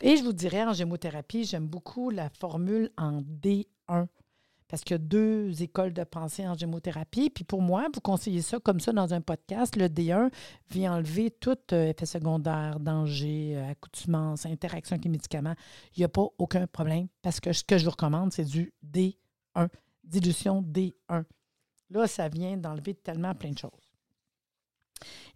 Et 0.00 0.16
je 0.16 0.24
vous 0.24 0.32
dirais, 0.32 0.64
en 0.64 0.72
gémothérapie, 0.72 1.44
j'aime 1.44 1.66
beaucoup 1.66 2.08
la 2.08 2.30
formule 2.30 2.90
en 2.96 3.20
D1 3.20 4.06
parce 4.72 4.84
qu'il 4.84 4.94
y 4.94 4.94
a 4.94 4.98
deux 4.98 5.62
écoles 5.62 5.92
de 5.92 6.02
pensée 6.02 6.48
en 6.48 6.54
gémothérapie. 6.54 7.28
Puis 7.28 7.44
pour 7.44 7.60
moi, 7.60 7.88
vous 7.92 8.00
conseillez 8.00 8.40
ça 8.40 8.58
comme 8.58 8.80
ça 8.80 8.90
dans 8.92 9.12
un 9.12 9.20
podcast. 9.20 9.76
Le 9.76 9.88
D1 9.88 10.32
vient 10.70 10.94
enlever 10.94 11.30
tout 11.30 11.58
euh, 11.72 11.90
effet 11.90 12.06
secondaire, 12.06 12.80
danger, 12.80 13.58
euh, 13.58 13.70
accoutumance, 13.70 14.46
interaction 14.46 14.94
avec 14.94 15.04
les 15.04 15.10
médicaments. 15.10 15.54
Il 15.94 16.00
n'y 16.00 16.06
a 16.06 16.08
pas 16.08 16.26
aucun 16.38 16.66
problème 16.66 17.08
parce 17.20 17.38
que 17.38 17.52
ce 17.52 17.62
que 17.62 17.76
je 17.76 17.84
vous 17.84 17.90
recommande, 17.90 18.32
c'est 18.32 18.46
du 18.46 18.72
D1, 18.82 19.68
dilution 20.04 20.62
D1. 20.62 21.24
Là, 21.90 22.06
ça 22.06 22.30
vient 22.30 22.56
d'enlever 22.56 22.94
tellement 22.94 23.34
plein 23.34 23.50
de 23.50 23.58
choses. 23.58 23.92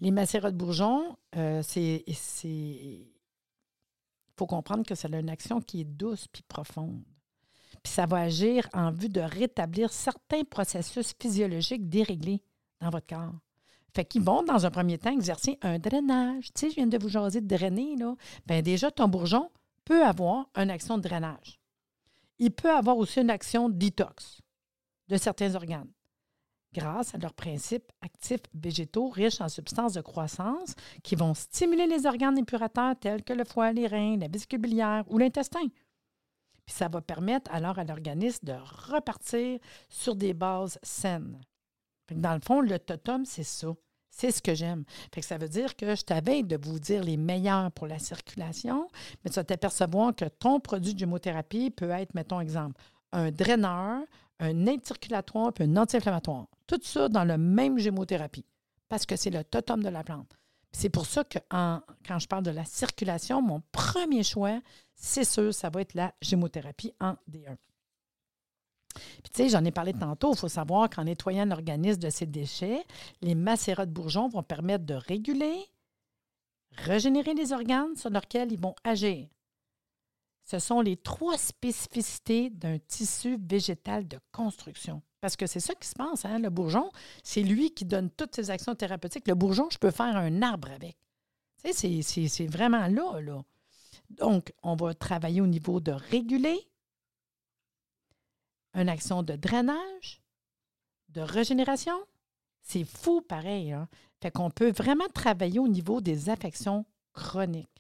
Les 0.00 0.12
macérats 0.12 0.50
de 0.50 0.56
bourgeons, 0.56 1.18
euh, 1.36 1.60
c'est. 1.62 2.04
Il 2.06 3.04
faut 4.38 4.46
comprendre 4.46 4.86
que 4.86 4.94
ça 4.94 5.08
a 5.12 5.18
une 5.18 5.28
action 5.28 5.60
qui 5.60 5.82
est 5.82 5.84
douce 5.84 6.26
puis 6.26 6.42
profonde 6.42 7.02
puis 7.86 7.94
ça 7.94 8.04
va 8.04 8.22
agir 8.22 8.68
en 8.72 8.90
vue 8.90 9.08
de 9.08 9.20
rétablir 9.20 9.92
certains 9.92 10.42
processus 10.42 11.14
physiologiques 11.20 11.88
déréglés 11.88 12.42
dans 12.80 12.90
votre 12.90 13.06
corps. 13.06 13.38
Fait 13.94 14.04
qu'ils 14.04 14.22
vont, 14.22 14.42
dans 14.42 14.66
un 14.66 14.72
premier 14.72 14.98
temps, 14.98 15.12
exercer 15.12 15.56
un 15.62 15.78
drainage. 15.78 16.52
Tu 16.52 16.62
sais, 16.62 16.70
je 16.70 16.74
viens 16.74 16.88
de 16.88 16.98
vous 16.98 17.08
jaser 17.08 17.40
de 17.40 17.46
drainer, 17.46 17.94
là. 17.94 18.16
Bien, 18.44 18.60
déjà, 18.60 18.90
ton 18.90 19.06
bourgeon 19.06 19.52
peut 19.84 20.04
avoir 20.04 20.48
une 20.56 20.68
action 20.70 20.98
de 20.98 21.02
drainage. 21.02 21.60
Il 22.40 22.50
peut 22.50 22.72
avoir 22.72 22.96
aussi 22.96 23.20
une 23.20 23.30
action 23.30 23.68
détox 23.68 24.40
de 25.06 25.16
certains 25.16 25.54
organes 25.54 25.92
grâce 26.74 27.14
à 27.14 27.18
leurs 27.18 27.34
principes 27.34 27.92
actifs 28.02 28.42
végétaux 28.52 29.10
riches 29.10 29.40
en 29.40 29.48
substances 29.48 29.92
de 29.92 30.00
croissance 30.00 30.74
qui 31.04 31.14
vont 31.14 31.34
stimuler 31.34 31.86
les 31.86 32.04
organes 32.04 32.36
épurateurs 32.36 32.96
tels 32.98 33.22
que 33.22 33.32
le 33.32 33.44
foie, 33.44 33.72
les 33.72 33.86
reins, 33.86 34.16
la 34.18 34.26
vésicule 34.26 34.58
biliaire 34.58 35.04
ou 35.06 35.18
l'intestin. 35.18 35.68
Puis 36.66 36.75
ça 36.75 36.88
va 36.88 37.00
permettre 37.00 37.50
alors 37.52 37.78
à 37.78 37.85
l'organisme 37.85 38.44
de 38.44 38.54
repartir 38.90 39.58
sur 39.88 40.16
des 40.16 40.35
bases 40.35 40.78
saines. 40.82 41.40
Dans 42.11 42.35
le 42.35 42.40
fond, 42.40 42.61
le 42.61 42.78
totum, 42.78 43.25
c'est 43.25 43.44
ça. 43.44 43.68
C'est 44.11 44.30
ce 44.30 44.40
que 44.40 44.54
j'aime. 44.54 44.85
Ça 45.20 45.37
veut 45.37 45.49
dire 45.49 45.76
que 45.76 45.94
je 45.94 46.02
t'avais 46.02 46.42
de 46.42 46.56
vous 46.56 46.78
dire 46.78 47.04
les 47.04 47.16
meilleurs 47.16 47.70
pour 47.73 47.87
la 47.87 47.99
circulation, 47.99 48.88
mais 49.23 49.30
tu 49.30 49.37
vas 49.37 49.44
t'apercevoir 49.44 50.14
que 50.14 50.25
ton 50.25 50.58
produit 50.58 50.94
de 50.94 50.99
gémothérapie 50.99 51.70
peut 51.70 51.90
être, 51.90 52.14
mettons 52.14 52.40
exemple, 52.40 52.80
un 53.12 53.30
draineur, 53.30 54.02
un 54.40 54.66
aide 54.66 54.87
circulatoire 54.87 55.52
puis 55.52 55.64
un 55.64 55.76
anti-inflammatoire. 55.76 56.46
Tout 56.66 56.80
ça 56.82 57.08
dans 57.08 57.25
la 57.25 57.38
même 57.38 57.78
gémothérapie 57.78 58.46
parce 58.88 59.04
que 59.04 59.16
c'est 59.16 59.30
le 59.30 59.44
totem 59.44 59.82
de 59.82 59.88
la 59.88 60.02
plante. 60.02 60.37
C'est 60.78 60.90
pour 60.90 61.06
ça 61.06 61.25
que 61.25 61.38
quand 61.49 62.18
je 62.18 62.28
parle 62.28 62.42
de 62.42 62.50
la 62.50 62.66
circulation, 62.66 63.40
mon 63.40 63.62
premier 63.73 64.23
choix, 64.23 64.61
c'est 64.95 65.25
sûr, 65.25 65.54
ça 65.54 65.71
va 65.71 65.80
être 65.80 65.95
la 65.95 66.12
gémothérapie 66.21 66.92
en 67.00 67.14
D1. 67.30 67.56
Puis, 68.95 69.30
tu 69.33 69.42
sais, 69.42 69.49
j'en 69.49 69.64
ai 69.64 69.71
parlé 69.71 69.95
tantôt, 69.95 70.35
il 70.35 70.38
faut 70.38 70.49
savoir 70.49 70.90
qu'en 70.90 71.04
nettoyant 71.04 71.47
l'organisme 71.47 72.00
de 72.00 72.11
ces 72.11 72.26
déchets, 72.26 72.85
les 73.23 73.35
macérats 73.35 73.87
de 73.87 73.90
bourgeons 73.90 74.28
vont 74.28 74.42
permettre 74.42 74.85
de 74.85 74.92
réguler, 74.92 75.64
régénérer 76.73 77.33
les 77.33 77.54
organes 77.54 77.97
sur 77.97 78.11
lesquels 78.11 78.52
ils 78.52 78.61
vont 78.61 78.75
agir. 78.85 79.28
Ce 80.46 80.60
sont 80.60 80.80
les 80.80 80.96
trois 80.96 81.36
spécificités 81.36 82.50
d'un 82.50 82.78
tissu 82.78 83.36
végétal 83.36 84.06
de 84.06 84.18
construction. 84.30 85.02
Parce 85.20 85.34
que 85.34 85.46
c'est 85.46 85.60
ça 85.60 85.74
qui 85.74 85.88
se 85.88 85.94
passe, 85.94 86.24
hein? 86.24 86.38
le 86.38 86.50
bourgeon, 86.50 86.88
c'est 87.24 87.42
lui 87.42 87.74
qui 87.74 87.84
donne 87.84 88.10
toutes 88.10 88.36
ses 88.36 88.48
actions 88.50 88.76
thérapeutiques. 88.76 89.26
Le 89.26 89.34
bourgeon, 89.34 89.68
je 89.70 89.78
peux 89.78 89.90
faire 89.90 90.16
un 90.16 90.42
arbre 90.42 90.70
avec. 90.70 90.96
C'est 91.72 92.46
vraiment 92.46 92.86
là, 92.86 93.20
là. 93.20 93.42
Donc, 94.10 94.52
on 94.62 94.76
va 94.76 94.94
travailler 94.94 95.40
au 95.40 95.48
niveau 95.48 95.80
de 95.80 95.90
réguler, 95.90 96.60
une 98.74 98.88
action 98.88 99.24
de 99.24 99.34
drainage, 99.34 100.22
de 101.08 101.22
régénération. 101.22 101.98
C'est 102.62 102.84
fou 102.84 103.20
pareil. 103.20 103.72
Hein? 103.72 103.88
Fait 104.22 104.30
qu'on 104.30 104.50
peut 104.50 104.70
vraiment 104.70 105.08
travailler 105.12 105.58
au 105.58 105.66
niveau 105.66 106.00
des 106.00 106.30
affections 106.30 106.86
chroniques. 107.12 107.75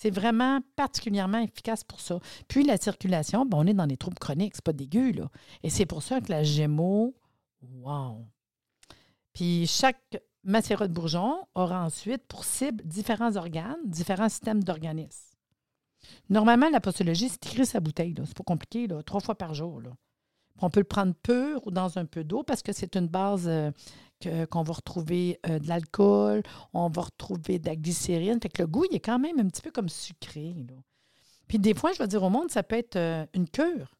C'est 0.00 0.08
vraiment 0.10 0.60
particulièrement 0.76 1.40
efficace 1.40 1.84
pour 1.84 2.00
ça. 2.00 2.20
Puis 2.48 2.64
la 2.64 2.78
circulation, 2.78 3.44
ben, 3.44 3.58
on 3.58 3.66
est 3.66 3.74
dans 3.74 3.84
les 3.84 3.98
troubles 3.98 4.18
chroniques, 4.18 4.54
c'est 4.54 4.64
pas 4.64 4.72
dégueu. 4.72 5.12
Et 5.62 5.68
c'est 5.68 5.84
pour 5.84 6.02
ça 6.02 6.22
que 6.22 6.32
la 6.32 6.42
Gémeaux, 6.42 7.14
wow! 7.60 8.24
Puis 9.34 9.66
chaque 9.66 10.22
macérat 10.42 10.88
de 10.88 10.94
bourgeon 10.94 11.46
aura 11.54 11.84
ensuite 11.84 12.22
pour 12.28 12.44
cible 12.44 12.82
différents 12.86 13.36
organes, 13.36 13.76
différents 13.84 14.30
systèmes 14.30 14.64
d'organismes. 14.64 15.36
Normalement, 16.30 16.70
la 16.70 16.80
postologie, 16.80 17.28
c'est 17.28 17.44
écrit 17.44 17.66
sa 17.66 17.80
bouteille. 17.80 18.14
C'est 18.24 18.34
pas 18.34 18.42
compliqué, 18.42 18.86
là, 18.86 19.02
trois 19.02 19.20
fois 19.20 19.34
par 19.34 19.52
jour. 19.52 19.82
On 20.62 20.70
peut 20.70 20.80
le 20.80 20.84
prendre 20.84 21.12
pur 21.12 21.66
ou 21.66 21.70
dans 21.70 21.98
un 21.98 22.06
peu 22.06 22.24
d'eau 22.24 22.42
parce 22.42 22.62
que 22.62 22.72
c'est 22.72 22.96
une 22.96 23.06
base 23.06 23.46
euh, 23.46 23.70
qu'on 24.22 24.62
va 24.62 24.72
retrouver 24.72 25.38
euh, 25.48 25.58
de 25.58 25.68
l'alcool, 25.68 26.42
on 26.72 26.88
va 26.88 27.02
retrouver 27.02 27.58
de 27.58 27.66
la 27.66 27.76
glycérine. 27.76 28.40
Fait 28.40 28.48
que 28.48 28.62
le 28.62 28.68
goût, 28.68 28.84
il 28.90 28.96
est 28.96 29.00
quand 29.00 29.18
même 29.18 29.38
un 29.38 29.48
petit 29.48 29.62
peu 29.62 29.70
comme 29.70 29.88
sucré. 29.88 30.54
Puis 31.48 31.58
des 31.58 31.74
fois, 31.74 31.92
je 31.92 31.98
vais 31.98 32.08
dire 32.08 32.22
au 32.22 32.30
monde, 32.30 32.50
ça 32.50 32.62
peut 32.62 32.76
être 32.76 32.96
euh, 32.96 33.26
une 33.34 33.48
cure. 33.48 33.94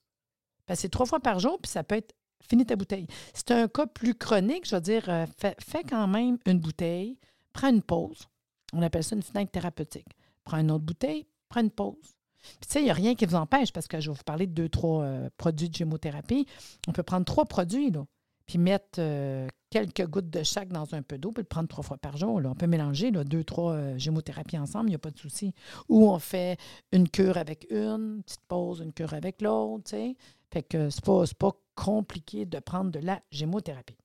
C'est 0.72 0.88
trois 0.88 1.06
fois 1.06 1.18
par 1.18 1.40
jour, 1.40 1.58
puis 1.60 1.70
ça 1.70 1.82
peut 1.82 1.96
être 1.96 2.14
fini 2.48 2.64
ta 2.64 2.76
bouteille. 2.76 3.06
Si 3.34 3.42
c'est 3.46 3.50
un 3.50 3.66
cas 3.66 3.86
plus 3.86 4.14
chronique, 4.14 4.68
je 4.68 4.76
vais 4.76 4.80
dire, 4.80 5.02
fais, 5.36 5.56
fais, 5.58 5.82
quand 5.82 6.06
même 6.06 6.38
une 6.46 6.60
bouteille, 6.60 7.18
prends 7.52 7.70
une 7.70 7.82
pause. 7.82 8.28
On 8.72 8.80
appelle 8.82 9.02
ça 9.02 9.16
une 9.16 9.22
fenêtre 9.22 9.50
thérapeutique. 9.50 10.06
Prends 10.44 10.58
une 10.58 10.70
autre 10.70 10.84
bouteille, 10.84 11.26
prends 11.48 11.60
une 11.60 11.70
pause. 11.70 12.14
Puis, 12.42 12.68
tu 12.68 12.72
sais, 12.72 12.80
il 12.80 12.84
n'y 12.84 12.90
a 12.90 12.94
rien 12.94 13.14
qui 13.14 13.26
vous 13.26 13.34
empêche, 13.34 13.72
parce 13.72 13.86
que 13.86 14.00
je 14.00 14.10
vais 14.10 14.16
vous 14.16 14.24
parler 14.24 14.46
de 14.46 14.52
deux, 14.52 14.68
trois 14.68 15.02
euh, 15.02 15.28
produits 15.36 15.68
de 15.68 15.74
gémothérapie. 15.74 16.46
On 16.88 16.92
peut 16.92 17.02
prendre 17.02 17.24
trois 17.24 17.44
produits, 17.44 17.90
là, 17.90 18.06
puis 18.46 18.58
mettre 18.58 18.98
euh, 18.98 19.46
quelques 19.70 20.06
gouttes 20.06 20.30
de 20.30 20.42
chaque 20.42 20.68
dans 20.68 20.94
un 20.94 21.02
peu 21.02 21.16
d'eau, 21.16 21.30
puis 21.30 21.42
le 21.42 21.48
prendre 21.48 21.68
trois 21.68 21.84
fois 21.84 21.96
par 21.96 22.16
jour. 22.16 22.40
Là. 22.40 22.50
On 22.50 22.54
peut 22.54 22.66
mélanger 22.66 23.10
là, 23.10 23.24
deux, 23.24 23.44
trois 23.44 23.72
euh, 23.72 23.98
gémothérapies 23.98 24.58
ensemble, 24.58 24.86
il 24.86 24.90
n'y 24.90 24.96
a 24.96 24.98
pas 24.98 25.10
de 25.10 25.18
souci. 25.18 25.54
Ou 25.88 26.10
on 26.10 26.18
fait 26.18 26.58
une 26.92 27.08
cure 27.08 27.38
avec 27.38 27.66
une, 27.70 28.22
petite 28.22 28.42
pause, 28.48 28.80
une 28.80 28.92
cure 28.92 29.14
avec 29.14 29.40
l'autre, 29.40 29.84
tu 29.84 29.90
sais. 29.90 30.16
Fait 30.52 30.62
que 30.64 30.90
c'est 30.90 31.04
pas, 31.04 31.22
pas 31.38 31.52
compliqué 31.76 32.44
de 32.44 32.58
prendre 32.58 32.90
de 32.90 32.98
la 32.98 33.22
gémothérapie. 33.30 33.96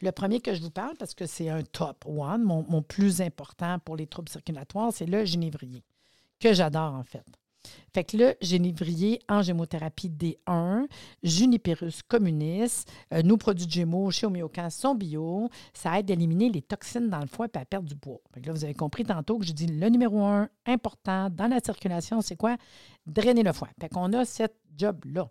Le 0.00 0.12
premier 0.12 0.40
que 0.40 0.54
je 0.54 0.62
vous 0.62 0.70
parle, 0.70 0.96
parce 0.96 1.14
que 1.14 1.26
c'est 1.26 1.48
un 1.48 1.62
top 1.62 2.04
one, 2.06 2.44
mon, 2.44 2.64
mon 2.68 2.82
plus 2.82 3.20
important 3.20 3.80
pour 3.80 3.96
les 3.96 4.06
troubles 4.06 4.28
circulatoires, 4.28 4.92
c'est 4.92 5.06
le 5.06 5.24
génévrier 5.24 5.82
que 6.38 6.52
j'adore 6.52 6.94
en 6.94 7.02
fait. 7.02 7.24
Fait 7.92 8.04
que 8.04 8.16
le 8.16 8.34
génévrier 8.40 9.20
en 9.28 9.42
gémothérapie 9.42 10.10
D1, 10.10 10.86
Juniperus 11.22 12.02
communis, 12.02 12.84
euh, 13.12 13.22
nos 13.22 13.36
produits 13.36 13.66
de 13.66 13.70
gémeaux 13.70 14.10
chez 14.10 14.26
Homéocan 14.26 14.70
sont 14.70 14.94
bio. 14.94 15.48
Ça 15.72 15.98
aide 15.98 16.10
à 16.10 16.14
éliminer 16.14 16.50
les 16.50 16.62
toxines 16.62 17.08
dans 17.08 17.20
le 17.20 17.26
foie 17.26 17.46
et 17.54 17.58
à 17.58 17.64
perdre 17.64 17.88
du 17.88 17.96
poids. 17.96 18.20
Là, 18.44 18.52
vous 18.52 18.64
avez 18.64 18.74
compris 18.74 19.04
tantôt 19.04 19.38
que 19.38 19.46
je 19.46 19.52
dis 19.52 19.66
le 19.66 19.88
numéro 19.88 20.22
un 20.24 20.48
important 20.66 21.30
dans 21.30 21.46
la 21.46 21.60
circulation, 21.60 22.20
c'est 22.20 22.36
quoi? 22.36 22.56
Drainer 23.06 23.42
le 23.42 23.52
foie. 23.52 23.68
Fait 23.80 23.88
qu'on 23.88 24.12
a 24.12 24.24
cette 24.24 24.58
job-là. 24.76 25.28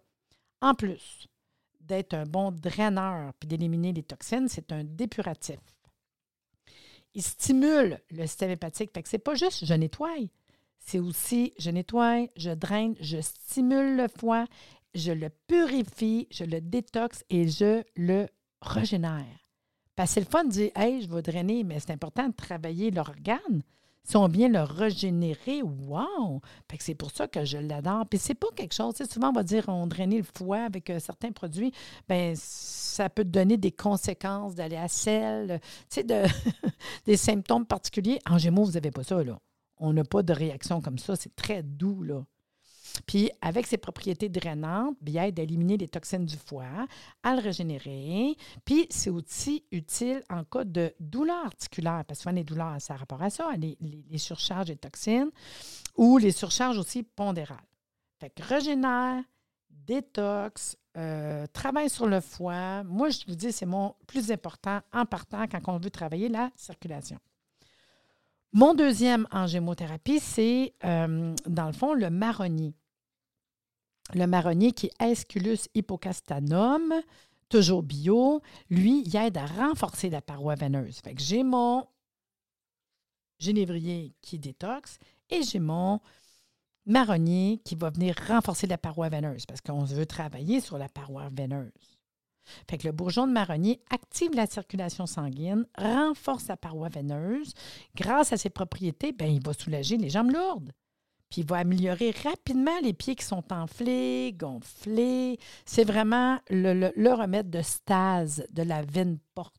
En 0.62 0.74
plus 0.74 1.28
d'être 1.82 2.14
un 2.14 2.24
bon 2.24 2.52
draineur 2.52 3.34
puis 3.40 3.48
d'éliminer 3.48 3.92
les 3.92 4.04
toxines, 4.04 4.48
c'est 4.48 4.72
un 4.72 4.84
dépuratif. 4.84 5.60
Il 7.14 7.22
stimule 7.22 8.00
le 8.10 8.26
système 8.26 8.52
hépatique. 8.52 8.92
Fait 8.94 9.04
que 9.04 9.10
c'est 9.10 9.20
pas 9.20 9.36
juste 9.36 9.66
je 9.66 9.74
nettoie, 9.74 10.16
c'est 10.86 11.00
aussi 11.00 11.54
je 11.58 11.72
nettoie, 11.72 12.28
je 12.36 12.52
draine, 12.52 12.96
je 13.00 13.20
stimule 13.22 13.98
le 13.98 14.08
foie, 14.08 14.46
je 14.94 15.12
le 15.12 15.30
purifie, 15.48 16.28
je 16.30 16.44
le 16.44 16.62
détoxe 16.62 17.24
et 17.30 17.48
je 17.48 17.84
le 17.96 18.28
régénère. 18.62 19.26
Parce 19.96 20.10
que 20.10 20.14
c'est 20.16 20.20
le 20.22 20.26
fun 20.26 20.44
de 20.44 20.50
dire 20.50 20.72
Hey, 20.76 21.02
je 21.02 21.10
vais 21.10 21.22
drainer, 21.22 21.64
mais 21.64 21.80
c'est 21.80 21.92
important 21.92 22.28
de 22.28 22.34
travailler 22.34 22.92
l'organe. 22.92 23.64
Si 24.06 24.18
on 24.18 24.28
vient 24.28 24.50
le 24.50 24.62
régénérer, 24.64 25.62
wow! 25.62 26.42
c'est 26.78 26.96
pour 26.96 27.12
ça 27.12 27.28
que 27.28 27.46
je 27.46 27.58
l'adore. 27.58 28.06
Puis 28.10 28.20
c'est 28.20 28.34
pas 28.34 28.50
quelque 28.54 28.74
chose, 28.74 28.96
souvent 29.10 29.30
on 29.30 29.34
va 29.34 29.44
dire 29.44 29.64
on 29.70 29.88
drainer 29.88 30.18
le 30.18 30.26
foie 30.36 30.64
avec 30.64 30.90
euh, 30.90 31.00
certains 31.00 31.32
produits, 31.32 31.72
ben 32.10 32.34
ça 32.36 33.10
peut 33.10 33.24
donner 33.24 33.56
des 33.56 33.72
conséquences 33.72 34.56
d'aller 34.56 34.76
à 34.76 34.90
sel, 34.90 35.62
de, 35.96 36.24
des 37.06 37.16
symptômes 37.16 37.66
particuliers. 37.66 38.20
En 38.30 38.38
Gémeaux, 38.38 38.66
vous 38.66 38.74
n'avez 38.74 38.92
pas 38.92 39.04
ça, 39.04 39.24
là. 39.24 39.40
On 39.86 39.92
n'a 39.92 40.06
pas 40.06 40.24
de 40.24 40.32
réaction 40.32 40.80
comme 40.80 40.98
ça. 40.98 41.18
C'est 41.18 41.36
très 41.36 41.62
doux, 41.62 42.04
là. 42.04 42.24
Puis, 43.06 43.30
avec 43.42 43.68
ses 43.68 43.78
propriétés 43.78 44.30
drainantes, 44.30 44.96
bien, 45.02 45.26
aide 45.26 45.40
à 45.42 45.44
éliminer 45.44 45.76
les 45.76 45.90
toxines 45.90 46.26
du 46.26 46.38
foie, 46.38 46.88
à 47.22 47.36
le 47.36 47.42
régénérer. 47.42 48.38
Puis, 48.64 48.88
c'est 48.90 49.10
aussi 49.10 49.66
utile 49.72 50.24
en 50.30 50.46
cas 50.46 50.64
de 50.64 50.94
douleur 51.02 51.48
articulaire, 51.48 52.06
parce 52.08 52.20
que 52.20 52.24
souvent, 52.24 52.36
les 52.36 52.46
douleurs, 52.46 52.80
ça 52.80 52.94
a 52.94 52.98
rapport 52.98 53.22
à 53.22 53.30
ça, 53.30 53.52
les, 53.58 53.78
les, 53.82 54.18
surcharges 54.18 54.70
de 54.70 54.76
toxines 54.76 55.32
ou 55.98 56.18
les 56.18 56.32
surcharges 56.32 56.78
aussi 56.78 57.04
pondérales. 57.04 57.58
Fait 58.22 58.30
que 58.30 58.42
régénère, 58.42 59.22
détox, 59.70 60.78
euh, 60.96 61.46
travaille 61.48 61.90
sur 61.90 62.06
le 62.06 62.22
foie. 62.22 62.84
Moi, 62.84 63.10
je 63.10 63.26
vous 63.28 63.36
dis, 63.36 63.52
c'est 63.52 63.66
mon 63.66 63.96
plus 64.08 64.32
important 64.32 64.80
en 64.94 65.06
partant 65.06 65.46
quand 65.48 65.60
on 65.68 65.78
veut 65.78 65.92
travailler 65.92 66.30
la 66.30 66.52
circulation. 66.56 67.20
Mon 68.56 68.76
deuxième 68.76 69.28
en 69.32 69.48
gémothérapie, 69.48 70.20
c'est, 70.20 70.76
euh, 70.86 71.34
dans 71.48 71.66
le 71.66 71.74
fond, 71.74 71.96
le 71.96 72.12
marronnier. 72.12 72.76
Le 74.14 74.28
marronnier 74.28 74.74
qui 74.74 74.88
est 74.88 75.02
Aesculus 75.02 75.58
hippocastanum, 75.74 76.94
toujours 77.50 77.82
bio. 77.82 78.44
Lui, 78.70 79.02
il 79.08 79.16
aide 79.16 79.38
à 79.38 79.48
renforcer 79.48 80.12
la 80.12 80.22
paroi 80.22 80.54
veineuse. 80.54 81.00
Fait 81.04 81.16
que 81.16 81.22
j'ai 81.22 81.42
mon 81.42 81.88
génévrier 83.40 84.14
qui 84.22 84.38
détoxe 84.38 85.00
et 85.32 85.42
j'ai 85.42 85.60
mon 85.60 86.00
marronnier 86.86 87.60
qui 87.66 87.74
va 87.74 87.90
venir 87.90 88.16
renforcer 88.28 88.68
la 88.68 88.78
paroi 88.78 89.10
veineuse 89.10 89.48
parce 89.48 89.62
qu'on 89.62 89.84
veut 89.84 90.06
travailler 90.06 90.62
sur 90.62 90.78
la 90.78 90.90
paroi 90.90 91.28
veineuse. 91.32 91.93
Fait 92.70 92.78
que 92.78 92.88
le 92.88 92.94
bourgeon 92.94 93.28
de 93.28 93.32
marronnier 93.32 93.80
active 93.90 94.34
la 94.34 94.46
circulation 94.46 95.06
sanguine, 95.06 95.66
renforce 95.78 96.48
la 96.48 96.58
paroi 96.58 96.90
veineuse. 96.90 97.54
Grâce 97.96 98.34
à 98.34 98.38
ses 98.38 98.50
propriétés, 98.50 99.12
ben, 99.12 99.32
il 99.32 99.44
va 99.44 99.54
soulager 99.54 99.98
les 99.98 100.10
jambes 100.10 100.32
lourdes. 100.32 100.72
Puis 101.30 101.42
il 101.42 101.48
va 101.48 101.58
améliorer 101.58 102.14
rapidement 102.24 102.80
les 102.84 102.94
pieds 102.94 103.16
qui 103.16 103.26
sont 103.26 103.52
enflés, 103.52 104.36
gonflés. 104.38 105.40
C'est 105.66 105.84
vraiment 105.84 106.38
le, 106.50 107.12
remède 107.12 107.50
de 107.50 107.64
stase 107.64 108.46
de 108.52 108.62
la 108.62 108.84
veine 108.84 109.18
porte 109.34 109.56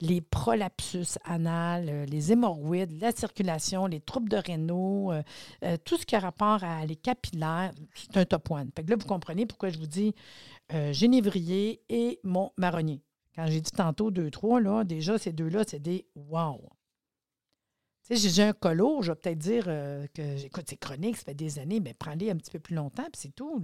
les 0.00 0.20
prolapsus 0.20 1.18
anal, 1.24 1.88
euh, 1.88 2.06
les 2.06 2.32
hémorroïdes, 2.32 3.00
la 3.00 3.12
circulation, 3.12 3.86
les 3.86 4.00
troubles 4.00 4.28
de 4.28 4.36
rénaux, 4.36 5.12
euh, 5.12 5.22
euh, 5.64 5.76
tout 5.84 5.96
ce 5.96 6.06
qui 6.06 6.16
a 6.16 6.20
rapport 6.20 6.62
à 6.64 6.84
les 6.86 6.96
capillaires, 6.96 7.72
c'est 7.94 8.16
un 8.16 8.24
top 8.24 8.50
one. 8.50 8.70
Fait 8.74 8.84
que 8.84 8.90
là, 8.90 8.96
vous 8.98 9.06
comprenez 9.06 9.46
pourquoi 9.46 9.70
je 9.70 9.78
vous 9.78 9.86
dis 9.86 10.14
génévrier 10.92 11.82
et 11.88 12.20
mon 12.24 12.52
marronnier. 12.56 13.02
Quand 13.34 13.46
j'ai 13.46 13.60
dit 13.60 13.70
tantôt 13.70 14.10
deux, 14.10 14.30
trois, 14.30 14.60
là, 14.60 14.84
déjà, 14.84 15.18
ces 15.18 15.32
deux-là, 15.32 15.64
c'est 15.66 15.80
des 15.80 16.06
wow. 16.14 16.60
Tu 18.08 18.16
sais, 18.16 18.28
j'ai 18.28 18.42
un 18.42 18.52
colo, 18.52 19.02
je 19.02 19.12
vais 19.12 19.16
peut-être 19.16 19.38
dire 19.38 19.64
que, 19.64 20.44
écoute, 20.44 20.64
c'est 20.68 20.76
chronique, 20.76 21.16
ça 21.16 21.24
fait 21.24 21.34
des 21.34 21.58
années, 21.58 21.80
mais 21.80 21.92
prends-les 21.92 22.30
un 22.30 22.36
petit 22.36 22.50
peu 22.50 22.60
plus 22.60 22.74
longtemps, 22.74 23.04
puis 23.04 23.20
c'est 23.20 23.34
tout. 23.34 23.60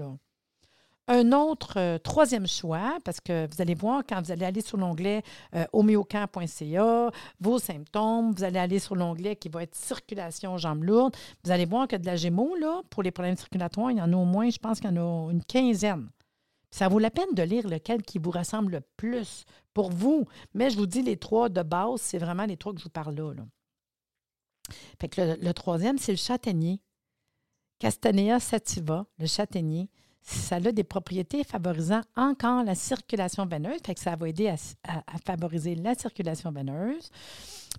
Un 1.09 1.33
autre 1.33 1.79
euh, 1.79 1.99
troisième 1.99 2.47
choix, 2.47 2.99
parce 3.05 3.21
que 3.21 3.49
vous 3.53 3.61
allez 3.61 3.75
voir 3.75 4.03
quand 4.09 4.23
vous 4.23 4.31
allez 4.31 4.45
aller 4.45 4.61
sur 4.61 4.79
l'onglet 4.79 5.23
euh, 5.55 5.65
vos 7.41 7.59
symptômes, 7.59 8.33
vous 8.33 8.45
allez 8.45 8.59
aller 8.59 8.79
sur 8.79 8.95
l'onglet 8.95 9.35
qui 9.35 9.49
va 9.49 9.65
être 9.65 9.75
circulation 9.75 10.59
jambes 10.59 10.85
lourdes. 10.85 11.17
Vous 11.45 11.51
allez 11.51 11.67
voir 11.67 11.89
que 11.89 11.97
de 11.97 12.07
la 12.07 12.15
Gémeaux, 12.15 12.57
pour 12.89 13.03
les 13.03 13.11
problèmes 13.11 13.37
circulatoires, 13.37 13.91
il 13.91 13.99
y 13.99 14.01
en 14.03 14.13
a 14.13 14.17
au 14.17 14.25
moins, 14.25 14.49
je 14.49 14.59
pense 14.59 14.79
qu'il 14.81 14.91
y 14.91 14.99
en 14.99 15.29
a 15.29 15.33
une 15.33 15.43
quinzaine. 15.43 16.09
Ça 16.73 16.89
vaut 16.89 16.99
la 16.99 17.11
peine 17.11 17.33
de 17.35 17.43
lire 17.43 17.69
lequel 17.69 18.03
qui 18.03 18.19
vous 18.19 18.33
ressemble 18.33 18.73
le 18.73 18.81
plus 18.97 19.45
pour 19.75 19.91
vous. 19.91 20.27
Mais 20.55 20.71
je 20.71 20.77
vous 20.77 20.87
dis, 20.87 21.03
les 21.03 21.17
trois 21.17 21.49
de 21.49 21.63
base, 21.63 22.01
c'est 22.01 22.19
vraiment 22.19 22.47
les 22.47 22.57
trois 22.57 22.73
que 22.73 22.81
je 22.81 22.85
vous 22.85 22.91
parle 22.91 23.15
là. 23.15 23.45
Fait 25.01 25.09
que 25.09 25.37
le, 25.41 25.55
troisième, 25.55 25.99
c'est 25.99 26.13
le 26.13 26.19
châtaignier. 26.19 26.81
Castanea 27.79 28.41
sativa, 28.41 29.07
le 29.19 29.27
châtaignier 29.27 29.89
ça 30.23 30.57
a 30.57 30.73
des 30.73 30.85
propriétés 30.85 31.45
favorisant 31.45 32.03
encore 32.17 32.63
la 32.65 32.75
circulation 32.75 33.47
veineuse, 33.47 33.81
fait 33.85 33.99
ça 33.99 34.17
va 34.17 34.29
aider 34.29 34.49
à, 34.49 34.57
favoriser 35.25 35.75
la 35.75 35.95
circulation 35.95 36.53
veineuse. 36.53 37.11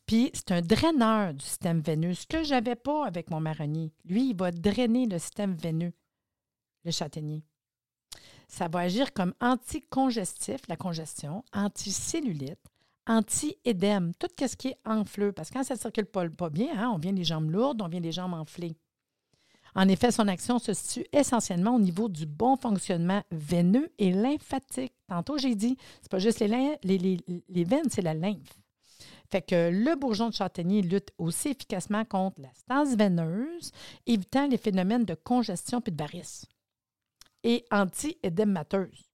Puis 0.06 0.32
c'est 0.34 0.52
un 0.52 0.62
draineur 0.62 1.34
du 1.34 1.46
système 1.46 1.80
veineux, 1.80 2.14
ce 2.14 2.28
que 2.28 2.44
je 2.44 2.52
n'avais 2.52 2.76
pas 2.76 3.06
avec 3.06 3.30
mon 3.30 3.40
marronnier. 3.40 3.94
Lui, 4.06 4.30
il 4.30 4.36
va 4.36 4.52
drainer 4.52 5.06
le 5.06 5.20
système 5.20 5.56
veineux, 5.56 5.94
le 6.84 6.92
châtaignier. 6.92 7.44
Ça 8.48 8.68
va 8.68 8.80
agir 8.80 9.14
comme 9.14 9.34
anticongestif, 9.42 10.62
la 10.68 10.76
congestion, 10.76 11.44
anticellulite, 11.54 12.60
anti-édème, 13.08 14.14
tout 14.20 14.28
ce 14.40 14.56
qui 14.56 14.70
est 14.70 14.78
enfleux. 14.86 15.32
Parce 15.32 15.50
que 15.50 15.56
quand 15.56 15.64
ça 15.64 15.76
ne 15.76 15.80
circule 15.80 16.06
pas, 16.06 16.50
bien, 16.50 16.70
hein, 16.78 16.92
on 16.94 16.98
vient 16.98 17.12
les 17.12 17.24
jambes 17.24 17.50
lourdes, 17.50 17.82
on 17.82 17.88
vient 17.88 18.00
les 18.00 18.12
jambes 18.12 18.34
enflées. 18.34 18.76
En 19.76 19.88
effet, 19.88 20.12
son 20.12 20.28
action 20.28 20.60
se 20.60 20.74
situe 20.74 21.06
essentiellement 21.12 21.76
au 21.76 21.80
niveau 21.80 22.08
du 22.08 22.28
bon 22.28 22.56
fonctionnement 22.56 23.24
veineux 23.32 23.92
et 23.98 24.12
lymphatique. 24.12 24.94
Tantôt, 25.08 25.38
j'ai 25.38 25.56
dit, 25.56 25.78
c'est 26.02 26.12
pas 26.12 26.20
juste 26.20 26.40
les, 26.40 26.78
les, 26.84 27.64
veines, 27.64 27.90
c'est 27.90 28.04
la 28.04 28.14
lymphe. 28.14 28.60
Fait 29.32 29.42
que 29.42 29.72
le 29.72 29.96
bourgeon 29.96 30.30
de 30.30 30.36
châtaignier 30.36 30.84
lutte 30.84 31.10
aussi 31.18 31.50
efficacement 31.50 32.06
contre 32.06 32.42
la 32.42 32.54
stase 32.54 32.96
veineuse, 32.96 33.72
évitant 34.06 34.48
les 34.48 34.58
phénomènes 34.58 35.06
de 35.06 35.16
congestion 35.16 35.82
puis 35.82 35.92
de 35.92 35.98
varices. 35.98 36.46
Et 37.44 37.66
anti-édémateuse. 37.72 39.14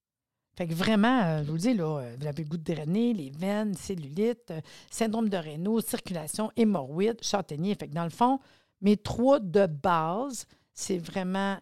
Fait 0.60 0.68
que 0.68 0.74
vraiment, 0.74 1.22
euh, 1.24 1.44
je 1.44 1.48
vous 1.48 1.54
le 1.54 1.60
dis, 1.60 1.74
là, 1.74 2.00
euh, 2.00 2.16
vous 2.20 2.28
avez 2.28 2.44
le 2.44 2.50
goût 2.50 2.58
de 2.58 2.74
drainer, 2.74 3.14
les 3.14 3.30
veines, 3.30 3.74
cellulite, 3.76 4.52
euh, 4.52 4.60
syndrome 4.92 5.30
de 5.30 5.38
Raynaud, 5.38 5.80
circulation, 5.80 6.52
hémorroïdes, 6.58 7.24
châtaignier. 7.24 7.76
Fait 7.76 7.88
que 7.88 7.94
dans 7.94 8.04
le 8.04 8.10
fond, 8.10 8.40
mes 8.82 8.98
trois 8.98 9.40
de 9.40 9.68
base, 9.68 10.48
c'est 10.74 10.98
vraiment 10.98 11.58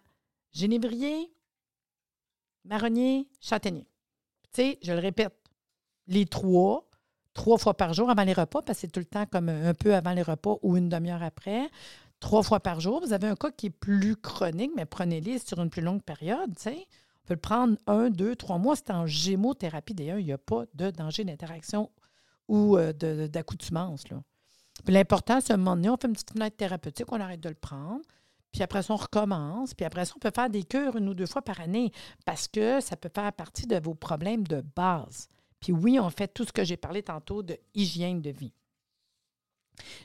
génévrier, 0.50 1.32
marronnier, 2.64 3.28
châtaignier. 3.40 3.86
Tu 4.52 4.62
sais, 4.62 4.78
je 4.82 4.92
le 4.92 4.98
répète, 4.98 5.32
les 6.08 6.26
trois, 6.26 6.88
trois 7.34 7.56
fois 7.56 7.74
par 7.74 7.94
jour 7.94 8.10
avant 8.10 8.24
les 8.24 8.32
repas, 8.32 8.62
parce 8.62 8.78
que 8.78 8.80
c'est 8.80 8.92
tout 8.92 8.98
le 8.98 9.06
temps 9.06 9.26
comme 9.26 9.48
un 9.48 9.74
peu 9.74 9.94
avant 9.94 10.12
les 10.12 10.22
repas 10.22 10.56
ou 10.62 10.76
une 10.76 10.88
demi-heure 10.88 11.22
après. 11.22 11.70
Trois 12.20 12.42
fois 12.42 12.60
par 12.60 12.80
jour. 12.80 13.00
Vous 13.00 13.12
avez 13.12 13.28
un 13.28 13.36
cas 13.36 13.50
qui 13.50 13.66
est 13.66 13.70
plus 13.70 14.16
chronique, 14.16 14.72
mais 14.76 14.86
prenez-les 14.86 15.38
sur 15.38 15.60
une 15.60 15.70
plus 15.70 15.82
longue 15.82 16.02
période. 16.02 16.50
On 16.66 17.26
peut 17.26 17.34
le 17.34 17.36
prendre 17.36 17.76
un, 17.86 18.10
deux, 18.10 18.34
trois 18.34 18.58
mois. 18.58 18.76
C'est 18.76 18.90
en 18.90 19.06
gémothérapie. 19.06 19.94
D'ailleurs, 19.94 20.18
il 20.18 20.26
n'y 20.26 20.32
a 20.32 20.38
pas 20.38 20.64
de 20.74 20.90
danger 20.90 21.24
d'interaction 21.24 21.90
ou 22.48 22.76
euh, 22.76 22.92
d'accoutumance. 23.28 24.04
L'important, 24.86 25.40
c'est 25.40 25.52
un 25.52 25.56
moment 25.56 25.76
donné, 25.76 25.90
on 25.90 25.96
fait 25.96 26.06
une 26.06 26.14
petite 26.14 26.32
fenêtre 26.32 26.56
thérapeutique, 26.56 27.10
on 27.12 27.20
arrête 27.20 27.40
de 27.40 27.48
le 27.48 27.54
prendre. 27.54 28.00
Puis 28.52 28.62
après 28.62 28.82
ça, 28.82 28.94
on 28.94 28.96
recommence. 28.96 29.74
Puis 29.74 29.84
après 29.84 30.04
ça, 30.04 30.14
on 30.16 30.18
peut 30.18 30.32
faire 30.34 30.48
des 30.48 30.64
cures 30.64 30.96
une 30.96 31.08
ou 31.08 31.14
deux 31.14 31.26
fois 31.26 31.42
par 31.42 31.60
année 31.60 31.92
parce 32.24 32.48
que 32.48 32.80
ça 32.80 32.96
peut 32.96 33.10
faire 33.14 33.32
partie 33.32 33.66
de 33.66 33.78
vos 33.78 33.94
problèmes 33.94 34.46
de 34.46 34.62
base. 34.74 35.28
Puis 35.60 35.72
oui, 35.72 35.98
on 36.00 36.08
fait 36.10 36.28
tout 36.28 36.44
ce 36.44 36.52
que 36.52 36.64
j'ai 36.64 36.76
parlé 36.76 37.02
tantôt 37.02 37.42
de 37.42 37.58
hygiène 37.74 38.22
de 38.22 38.30
vie. 38.30 38.52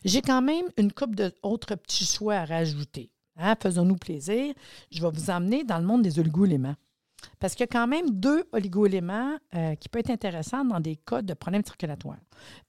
J'ai 0.05 0.21
quand 0.21 0.41
même 0.41 0.65
une 0.77 0.91
coupe 0.91 1.15
d'autres 1.15 1.75
petits 1.75 2.05
choix 2.05 2.35
à 2.35 2.45
rajouter. 2.45 3.09
Hein? 3.37 3.55
Faisons-nous 3.61 3.97
plaisir. 3.97 4.53
Je 4.91 5.01
vais 5.01 5.11
vous 5.11 5.29
emmener 5.29 5.63
dans 5.63 5.79
le 5.79 5.85
monde 5.85 6.01
des 6.01 6.19
oligo-éléments. 6.19 6.75
Parce 7.39 7.55
qu'il 7.55 7.61
y 7.61 7.63
a 7.63 7.67
quand 7.67 7.87
même 7.87 8.09
deux 8.09 8.43
oligoéléments 8.51 9.37
euh, 9.55 9.75
qui 9.75 9.89
peuvent 9.89 10.01
être 10.01 10.09
intéressants 10.09 10.65
dans 10.65 10.79
des 10.79 10.97
cas 10.97 11.21
de 11.21 11.33
problèmes 11.33 11.63
circulatoires. 11.63 12.19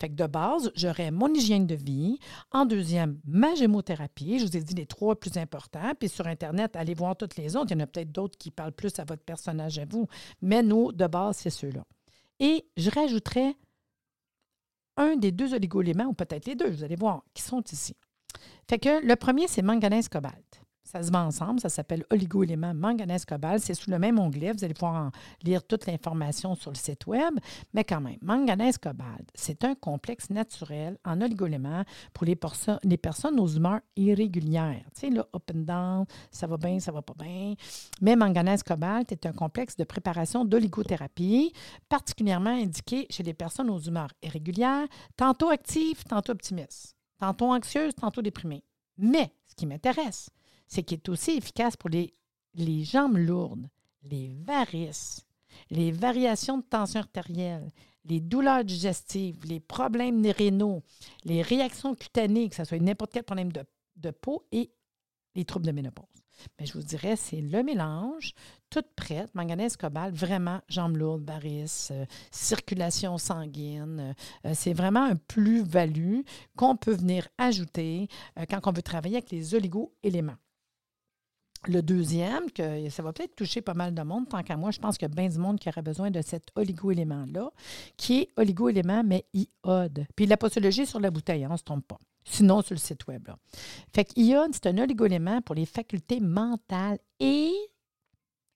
Fait 0.01 0.09
que 0.09 0.15
de 0.15 0.27
base, 0.27 0.71
j'aurais 0.77 1.11
mon 1.11 1.33
hygiène 1.33 1.67
de 1.67 1.75
vie. 1.75 2.19
En 2.53 2.65
deuxième, 2.65 3.19
ma 3.25 3.55
gémothérapie. 3.55 4.39
Je 4.39 4.47
vous 4.47 4.57
ai 4.57 4.63
dit 4.63 4.75
les 4.75 4.87
trois 4.87 5.19
plus 5.19 5.37
importants. 5.37 5.93
Puis 5.99 6.09
sur 6.09 6.27
Internet, 6.27 6.77
allez 6.77 6.95
voir 6.95 7.17
toutes 7.17 7.37
les 7.37 7.57
autres. 7.57 7.73
Il 7.73 7.79
y 7.79 7.81
en 7.81 7.85
a 7.85 7.87
peut-être 7.87 8.13
d'autres 8.13 8.39
qui 8.39 8.51
parlent 8.51 8.73
plus 8.73 8.97
à 8.99 9.05
votre 9.05 9.23
personnage 9.23 9.79
à 9.79 9.85
vous. 9.85 10.07
Mais 10.41 10.63
nous, 10.63 10.93
de 10.93 11.07
base, 11.07 11.39
c'est 11.39 11.51
ceux-là. 11.51 11.85
Et 12.41 12.65
je 12.77 12.91
rajouterais 12.91 13.57
un 14.97 15.17
des 15.17 15.33
deux 15.33 15.55
oligoéléments, 15.55 16.07
ou 16.07 16.15
peut-être 16.15 16.47
les 16.47 16.55
deux, 16.55 16.71
vous 16.71 16.85
allez 16.85 16.97
voir, 16.97 17.23
qui 17.35 17.43
sont 17.43 17.63
ici. 17.73 17.97
Fait 18.69 18.79
que 18.79 19.05
le 19.05 19.17
premier, 19.17 19.49
c'est 19.49 19.63
manganèse 19.63 20.09
cobalt. 20.09 20.64
Ça 20.95 21.03
se 21.03 21.11
vend 21.11 21.27
ensemble. 21.27 21.59
Ça 21.59 21.69
s'appelle 21.69 22.05
Oligo-éléments 22.11 22.73
manganèse 22.73 23.25
cobalt. 23.25 23.61
C'est 23.61 23.75
sous 23.75 23.91
le 23.91 23.99
même 23.99 24.21
onglet. 24.21 24.53
Vous 24.53 24.63
allez 24.65 24.75
pouvoir 24.75 25.11
lire 25.43 25.67
toute 25.67 25.87
l'information 25.87 26.55
sur 26.55 26.71
le 26.71 26.77
site 26.77 27.09
Web. 27.09 27.35
Mais 27.73 27.83
quand 27.83 28.01
même, 28.01 28.19
manganèse 28.23 28.79
cobalt, 28.79 29.29
c'est 29.35 29.65
un 29.65 29.75
complexe 29.75 30.31
naturel 30.31 30.97
en 31.05 31.21
oligo-éléments 31.21 31.83
pour 32.13 32.27
les, 32.27 32.39
les 32.85 32.97
personnes 32.97 33.41
aux 33.41 33.49
humeurs 33.49 33.81
irrégulières. 33.97 34.85
Tu 34.95 35.01
sais, 35.01 35.11
là, 35.11 35.27
up 35.35 35.51
and 35.53 35.63
down, 35.63 36.05
ça 36.31 36.47
va 36.47 36.57
bien, 36.59 36.79
ça 36.79 36.93
va 36.93 37.03
pas 37.03 37.15
bien. 37.19 37.55
Mais 38.01 38.15
manganèse 38.15 38.63
cobalt 38.63 39.11
est 39.11 39.27
un 39.27 39.33
complexe 39.33 39.75
de 39.75 39.83
préparation 39.83 40.45
d'oligothérapie, 40.45 41.53
particulièrement 41.89 42.51
indiqué 42.51 43.09
chez 43.11 43.25
les 43.25 43.35
personnes 43.35 43.69
aux 43.69 43.81
humeurs 43.81 44.13
irrégulières, 44.23 44.87
tantôt 45.17 45.51
actives, 45.51 46.05
tantôt 46.05 46.31
optimistes, 46.31 46.95
tantôt 47.19 47.47
anxieuses, 47.47 47.97
tantôt 47.97 48.23
déprimées. 48.23 48.63
Mais 48.97 49.33
ce 49.49 49.57
qui 49.57 49.67
m'intéresse, 49.67 50.31
c'est 50.67 50.83
qu'il 50.83 50.99
est 50.99 51.09
aussi 51.09 51.33
efficace 51.33 51.77
pour 51.77 51.91
les, 51.91 52.15
jambes 52.85 53.17
lourdes, 53.17 53.69
les 54.03 54.35
varices, 54.45 55.25
les 55.71 55.93
variations 55.93 56.59
de 56.59 56.65
tension 56.65 57.01
artérielle, 57.01 57.71
les 58.05 58.21
douleurs 58.21 58.65
digestives, 58.65 59.45
les 59.47 59.61
problèmes 59.61 60.25
rénaux, 60.27 60.83
les 61.25 61.43
réactions 61.43 61.95
cutanées, 61.95 62.49
que 62.49 62.57
ce 62.57 62.65
soit 62.65 62.79
n'importe 62.79 63.13
quel 63.13 63.23
problème 63.23 63.53
de, 63.53 64.11
peau 64.11 64.47
et 64.53 64.71
les 65.35 65.45
troubles 65.45 65.67
de 65.67 65.73
ménopause. 65.73 66.05
Mais 66.59 66.67
je 66.67 66.75
vous 66.75 66.83
dirais, 66.83 67.17
c'est 67.17 67.41
le 67.41 67.63
mélange, 67.63 68.35
toute 68.71 68.89
prête, 68.97 69.35
manganèse 69.35 69.77
cobalt, 69.77 70.15
vraiment 70.15 70.61
jambes 70.69 70.97
lourdes, 70.97 71.25
varices, 71.25 71.91
euh, 71.93 72.05
circulation 72.31 73.19
sanguine. 73.19 74.15
Euh, 74.45 74.53
c'est 74.55 74.73
vraiment 74.73 75.05
un 75.05 75.17
plus-value 75.17 76.21
qu'on 76.57 76.77
peut 76.77 76.95
venir 76.95 77.29
ajouter 77.39 78.09
euh, 78.39 78.45
quand 78.49 78.67
on 78.67 78.73
veut 78.73 78.83
travailler 78.83 79.17
avec 79.17 79.31
les 79.31 79.55
oligo-éléments. 79.55 80.37
Le 81.67 81.81
deuxième, 81.81 82.51
que 82.51 82.89
ça 82.91 83.03
va 83.03 83.13
peut-être 83.13 83.35
toucher 83.37 83.63
pas 83.63 83.75
mal 83.75 83.95
de 83.95 84.03
monde, 84.03 84.29
tant 84.29 84.43
qu'à 84.43 84.57
moi, 84.57 84.71
je 84.71 84.79
pense 84.79 84.99
qu'il 84.99 85.09
y 85.09 85.11
a 85.11 85.15
bien 85.15 85.29
du 85.29 85.39
monde 85.39 85.59
qui 85.59 85.69
aurait 85.69 85.83
besoin 85.83 86.11
de 86.11 86.21
cet 86.21 86.49
oligo-élément-là, 86.57 87.51
qui 87.97 88.21
est 88.21 88.29
oligo-élément, 88.37 89.03
mais 89.05 89.25
iode. 89.33 90.07
Puis 90.15 90.27
la 90.27 90.37
postologie 90.37 90.87
sur 90.87 91.01
la 91.01 91.11
bouteille, 91.11 91.45
hein, 91.45 91.49
on 91.51 91.55
ne 91.55 91.59
se 91.59 91.65
trompe 91.65 91.87
pas. 91.87 91.99
Sinon, 92.25 92.63
sur 92.63 92.75
le 92.75 92.81
site 92.81 93.07
web. 93.07 93.27
Là. 93.29 93.39
Fait 93.95 94.05
que 94.05 94.19
iode, 94.21 94.51
c'est 94.53 94.67
un 94.67 94.79
oligo-élément 94.79 95.41
pour 95.43 95.55
les 95.55 95.67
facultés 95.67 96.21
mentales 96.21 96.99
et, 97.21 97.53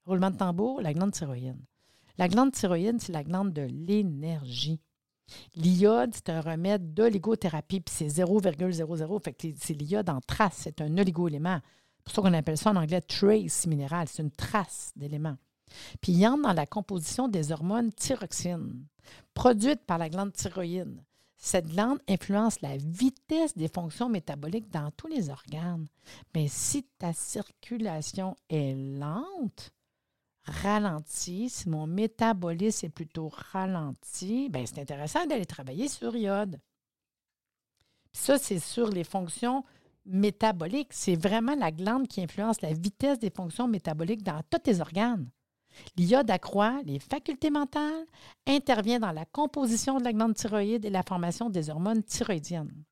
roulement 0.05 0.31
de 0.31 0.37
tambour, 0.37 0.81
la 0.81 0.93
glande 0.93 1.13
thyroïde. 1.13 1.57
La 2.19 2.29
glande 2.29 2.53
thyroïde, 2.53 3.01
c'est 3.01 3.13
la 3.13 3.25
glande 3.25 3.53
de 3.53 3.63
l'énergie. 3.63 4.81
L'iode, 5.55 6.15
c'est 6.15 6.31
un 6.31 6.41
remède 6.41 6.95
d'oligothérapie, 6.95 7.81
puis 7.81 7.95
c'est 7.95 8.09
0,00. 8.23 9.23
Fait 9.23 9.33
que 9.33 9.49
c'est 9.57 9.75
l'iode 9.75 10.09
en 10.09 10.21
trace, 10.21 10.57
c'est 10.57 10.81
un 10.81 10.97
oligo-élément. 10.97 11.61
C'est 11.99 12.05
pour 12.05 12.15
ça 12.15 12.23
qu'on 12.23 12.35
appelle 12.35 12.59
ça 12.59 12.71
en 12.71 12.77
anglais 12.77 13.01
trace 13.01 13.67
minéral. 13.67 14.09
C'est 14.09 14.23
une 14.23 14.31
trace 14.31 14.93
d'éléments. 14.97 15.37
Puis 16.01 16.13
il 16.13 16.19
y 16.19 16.27
en 16.27 16.39
a 16.45 16.49
dans 16.49 16.53
la 16.53 16.67
composition 16.67 17.29
des 17.29 17.53
hormones 17.53 17.93
thyroxine, 17.93 18.87
produites 19.35 19.85
par 19.85 19.99
la 19.99 20.09
glande 20.09 20.33
thyroïde. 20.33 21.03
Cette 21.41 21.69
glande 21.69 22.01
influence 22.09 22.61
la 22.63 22.77
vitesse 22.77 23.57
des 23.57 23.69
fonctions 23.69 24.09
métaboliques 24.09 24.71
dans 24.71 24.91
tous 24.91 25.07
les 25.07 25.31
organes. 25.31 25.87
Mais 26.35 26.49
si 26.49 26.83
ta 26.99 27.13
circulation 27.13 28.35
est 28.51 28.75
lente, 28.75 29.71
ralentie, 30.43 31.49
si 31.49 31.69
mon 31.69 31.87
métabolisme 31.87 32.87
est 32.87 32.91
plutôt 32.91 33.31
ralenti, 33.33 34.49
bien, 34.49 34.67
c'est 34.67 34.81
intéressant 34.81 35.27
d'aller 35.27 35.47
travailler 35.47 35.89
sur 35.89 36.17
iode. 36.17 36.61
ça, 38.13 38.37
c'est 38.37 38.59
sur 38.59 38.89
les 38.89 39.05
fonctions 39.05 39.65
métabolique. 40.07 40.93
C'est 40.93 41.17
vraiment 41.17 41.55
la 41.55 41.71
glande 41.71 42.09
qui 42.09 42.23
influence 42.23 42.61
la 42.63 42.73
vitesse 42.73 43.19
des 43.19 43.31
fonctions 43.31 43.69
métaboliques 43.69 44.23
dans 44.23 44.41
tous 44.51 44.59
tes 44.59 44.81
organes. 44.81 45.29
L'iode 45.97 46.31
accroît 46.31 46.81
les 46.85 46.99
facultés 46.99 47.51
mentales, 47.51 48.07
intervient 48.47 48.99
dans 48.99 49.13
la 49.13 49.25
composition 49.25 49.99
de 49.99 50.05
la 50.05 50.13
glande 50.13 50.35
thyroïde 50.35 50.85
et 50.85 50.91
la 50.91 51.03
formation 51.03 51.51
des 51.51 51.71
hormones 51.71 52.03
thyroïdiennes. 52.03 52.85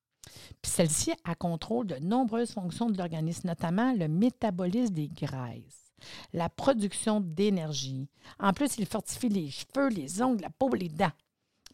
Puis 0.63 0.71
celle-ci 0.73 1.13
a 1.25 1.35
contrôle 1.35 1.87
de 1.87 1.97
nombreuses 1.97 2.53
fonctions 2.53 2.91
de 2.91 2.99
l'organisme, 2.99 3.49
notamment 3.49 3.93
le 3.93 4.09
métabolisme 4.09 4.95
des 4.95 5.09
graisses. 5.09 5.93
la 6.33 6.49
production 6.49 7.21
d'énergie. 7.21 8.09
En 8.39 8.53
plus, 8.53 8.77
il 8.79 8.87
fortifie 8.87 9.29
les 9.29 9.51
cheveux, 9.51 9.89
les 9.89 10.23
ongles, 10.23 10.43
la 10.43 10.51
peau, 10.51 10.69
les 10.75 10.89
dents. 10.89 11.13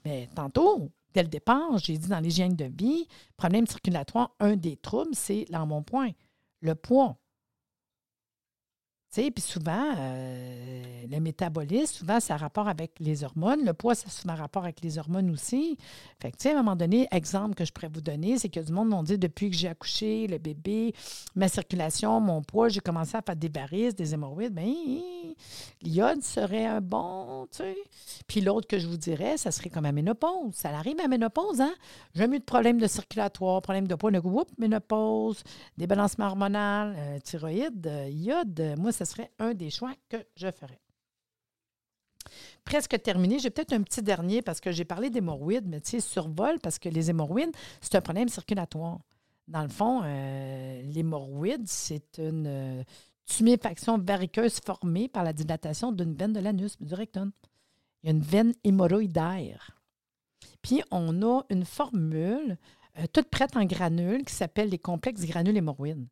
Mais 0.04 0.28
tantôt, 0.34 0.90
dès 1.14 1.22
le 1.22 1.28
départ, 1.28 1.78
j'ai 1.78 1.96
dit 1.96 2.08
dans 2.08 2.20
l'hygiène 2.20 2.56
de 2.56 2.64
vie, 2.64 3.06
problème 3.36 3.66
circulatoire, 3.66 4.34
un 4.40 4.56
des 4.56 4.76
troubles, 4.76 5.14
c'est 5.14 5.46
l'embonpoint, 5.50 6.10
le 6.60 6.74
poids. 6.74 7.16
Puis 9.14 9.42
souvent, 9.42 9.94
euh, 9.98 10.82
le 11.10 11.20
métabolisme, 11.20 11.98
souvent, 11.98 12.18
ça 12.18 12.34
a 12.34 12.36
rapport 12.38 12.66
avec 12.66 12.92
les 12.98 13.24
hormones. 13.24 13.62
Le 13.62 13.74
poids, 13.74 13.94
ça 13.94 14.06
a 14.06 14.10
souvent 14.10 14.34
rapport 14.34 14.62
avec 14.62 14.80
les 14.82 14.96
hormones 14.96 15.30
aussi. 15.30 15.76
Fait 16.18 16.30
que, 16.30 16.38
tu 16.38 16.44
sais, 16.44 16.50
à 16.50 16.54
un 16.54 16.62
moment 16.62 16.76
donné, 16.76 17.08
exemple 17.10 17.54
que 17.54 17.66
je 17.66 17.72
pourrais 17.72 17.90
vous 17.92 18.00
donner, 18.00 18.38
c'est 18.38 18.48
que 18.48 18.60
du 18.60 18.72
monde 18.72 18.88
m'ont 18.88 19.02
dit 19.02 19.18
depuis 19.18 19.50
que 19.50 19.56
j'ai 19.56 19.68
accouché, 19.68 20.26
le 20.28 20.38
bébé, 20.38 20.94
ma 21.34 21.48
circulation, 21.48 22.20
mon 22.20 22.42
poids, 22.42 22.70
j'ai 22.70 22.80
commencé 22.80 23.14
à 23.14 23.20
faire 23.20 23.36
des 23.36 23.50
varices, 23.50 23.94
des 23.94 24.14
hémorroïdes. 24.14 24.54
Bien, 24.54 24.72
l'iode 25.82 26.22
serait 26.22 26.64
un 26.64 26.80
bon, 26.80 27.46
tu 27.50 27.58
sais. 27.58 27.76
Puis 28.26 28.40
l'autre 28.40 28.66
que 28.66 28.78
je 28.78 28.86
vous 28.86 28.96
dirais, 28.96 29.36
ça 29.36 29.50
serait 29.50 29.68
comme 29.68 29.84
la 29.84 29.92
ménopause. 29.92 30.54
Ça 30.54 30.70
arrive 30.70 30.98
à 31.04 31.08
ménopause, 31.08 31.60
hein? 31.60 31.74
J'ai 32.14 32.24
eu 32.24 32.38
de 32.38 32.44
problèmes 32.44 32.78
de 32.78 32.86
circulatoire, 32.86 33.60
problème 33.60 33.86
de 33.86 33.94
poids, 33.94 34.10
de 34.10 34.20
groupe, 34.20 34.48
ménopause, 34.58 35.42
débalancement 35.76 36.26
hormonal, 36.28 36.94
euh, 36.96 37.18
thyroïde, 37.18 37.86
euh, 37.86 38.08
iode. 38.08 38.74
Moi, 38.78 38.90
ça 38.92 39.01
serait 39.04 39.30
un 39.38 39.54
des 39.54 39.70
choix 39.70 39.94
que 40.08 40.16
je 40.36 40.50
ferais. 40.50 40.80
Presque 42.64 43.00
terminé. 43.02 43.38
J'ai 43.38 43.50
peut-être 43.50 43.72
un 43.72 43.82
petit 43.82 44.02
dernier 44.02 44.42
parce 44.42 44.60
que 44.60 44.72
j'ai 44.72 44.84
parlé 44.84 45.10
d'hémorroïdes, 45.10 45.66
mais 45.66 45.80
tu 45.80 45.90
sais, 45.90 46.00
survol 46.00 46.58
parce 46.60 46.78
que 46.78 46.88
les 46.88 47.10
hémorroïdes, 47.10 47.54
c'est 47.80 47.96
un 47.96 48.00
problème 48.00 48.28
circulatoire. 48.28 49.00
Dans 49.48 49.62
le 49.62 49.68
fond, 49.68 50.02
euh, 50.04 50.82
l'hémorroïde, 50.82 51.66
c'est 51.66 52.18
une 52.18 52.46
euh, 52.46 52.84
tuméfaction 53.26 53.98
variqueuse 53.98 54.60
formée 54.64 55.08
par 55.08 55.24
la 55.24 55.32
dilatation 55.32 55.92
d'une 55.92 56.14
veine 56.14 56.32
de 56.32 56.40
l'anus, 56.40 56.80
du 56.80 56.94
rectum. 56.94 57.32
Il 58.02 58.06
y 58.06 58.12
a 58.12 58.14
une 58.14 58.22
veine 58.22 58.52
hémorroïdaire. 58.62 59.76
Puis, 60.62 60.82
on 60.90 61.22
a 61.22 61.42
une 61.50 61.64
formule 61.64 62.56
euh, 62.98 63.06
toute 63.12 63.30
prête 63.30 63.56
en 63.56 63.64
granules 63.64 64.24
qui 64.24 64.34
s'appelle 64.34 64.68
les 64.68 64.78
complexes 64.78 65.24
granules 65.24 65.56
hémorroïdes 65.56 66.06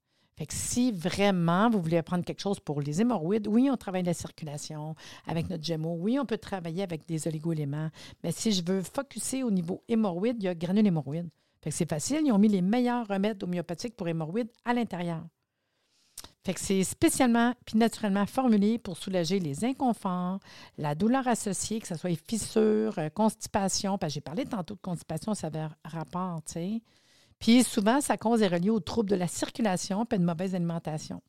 si 0.49 0.91
vraiment 0.93 1.69
vous 1.69 1.81
voulez 1.81 1.99
apprendre 1.99 2.25
quelque 2.25 2.41
chose 2.41 2.61
pour 2.61 2.81
les 2.81 3.01
hémorroïdes, 3.01 3.47
oui, 3.47 3.69
on 3.71 3.77
travaille 3.77 4.03
la 4.03 4.15
circulation 4.15 4.95
avec 5.27 5.51
notre 5.51 5.65
Gémeaux. 5.65 5.97
Oui, 5.99 6.19
on 6.19 6.25
peut 6.25 6.39
travailler 6.39 6.83
avec 6.83 7.07
des 7.07 7.29
oligo-éléments. 7.29 7.91
Mais 8.25 8.33
si 8.33 8.53
je 8.53 8.63
veux 8.65 8.83
focuser 8.83 9.43
au 9.43 9.51
niveau 9.51 9.83
hémorroïde, 9.89 10.37
il 10.41 10.45
y 10.45 10.49
a 10.49 10.55
granule 10.55 10.87
hémorroïde. 10.87 11.29
Fait 11.63 11.71
que 11.71 11.77
c'est 11.77 11.89
facile. 11.89 12.23
Ils 12.25 12.33
ont 12.33 12.39
mis 12.39 12.49
les 12.49 12.63
meilleurs 12.63 13.07
remèdes 13.07 13.43
homéopathiques 13.43 13.97
pour 13.97 14.09
hémorroïdes 14.09 14.51
à 14.65 14.73
l'intérieur. 14.73 15.23
Fait 16.43 16.55
que 16.55 16.61
c'est 16.61 16.85
spécialement 16.85 17.53
puis 17.67 17.77
naturellement 17.77 18.25
formulé 18.25 18.79
pour 18.79 18.97
soulager 18.97 19.39
les 19.41 19.63
inconforts, 19.65 20.41
la 20.79 20.95
douleur 20.95 21.29
associée, 21.29 21.81
que 21.81 21.87
ce 21.87 21.97
soit 21.97 22.19
fissures, 22.27 22.99
euh, 22.99 23.11
constipation. 23.11 23.99
Parce 23.99 24.13
que 24.13 24.15
j'ai 24.15 24.21
parlé 24.23 24.47
tantôt 24.47 24.75
de 24.75 24.81
constipation, 24.81 25.35
ça 25.35 25.49
avait 25.49 25.67
rapport, 25.85 26.43
tu 26.47 26.53
sais. 26.53 26.83
Puis 27.41 27.65
souvent, 27.65 28.01
sa 28.01 28.17
cause 28.17 28.43
est 28.43 28.49
reliée 28.49 28.71
aux 28.71 28.81
troubles 28.81 29.11
de 29.11 29.17
la 29.17 29.27
circulation 29.27 30.07
et 30.13 30.17
une 30.17 30.25
mauvaise 30.25 30.55
alimentation. 30.55 31.23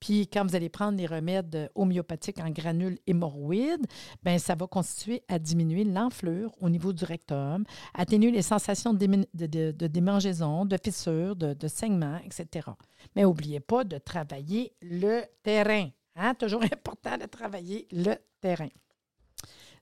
Puis 0.00 0.28
quand 0.28 0.46
vous 0.46 0.54
allez 0.54 0.68
prendre 0.68 0.96
les 0.96 1.06
remèdes 1.06 1.70
homéopathiques 1.74 2.38
en 2.38 2.50
granules 2.50 2.98
hémorroïdes, 3.06 3.86
bien, 4.22 4.38
ça 4.38 4.54
va 4.54 4.66
constituer 4.66 5.22
à 5.28 5.38
diminuer 5.38 5.84
l'enflure 5.84 6.52
au 6.60 6.70
niveau 6.70 6.92
du 6.92 7.04
rectum, 7.04 7.64
atténuer 7.94 8.30
les 8.30 8.42
sensations 8.42 8.94
de, 8.94 9.86
démangeaison, 9.86 10.64
de 10.64 10.78
fissures, 10.82 11.36
de, 11.36 11.68
saignements, 11.68 12.18
etc. 12.24 12.68
Mais 13.14 13.22
n'oubliez 13.22 13.60
pas 13.60 13.84
de 13.84 13.98
travailler 13.98 14.72
le 14.80 15.22
terrain. 15.42 15.90
Hein? 16.16 16.34
Toujours 16.34 16.62
important 16.72 17.18
de 17.18 17.26
travailler 17.26 17.88
le 17.92 18.14
terrain. 18.40 18.68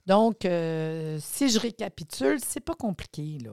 Donc, 0.06 0.44
euh, 0.44 1.18
si 1.20 1.48
je 1.48 1.58
récapitule, 1.58 2.38
c'est 2.40 2.60
pas 2.60 2.74
compliqué, 2.74 3.38
là. 3.38 3.52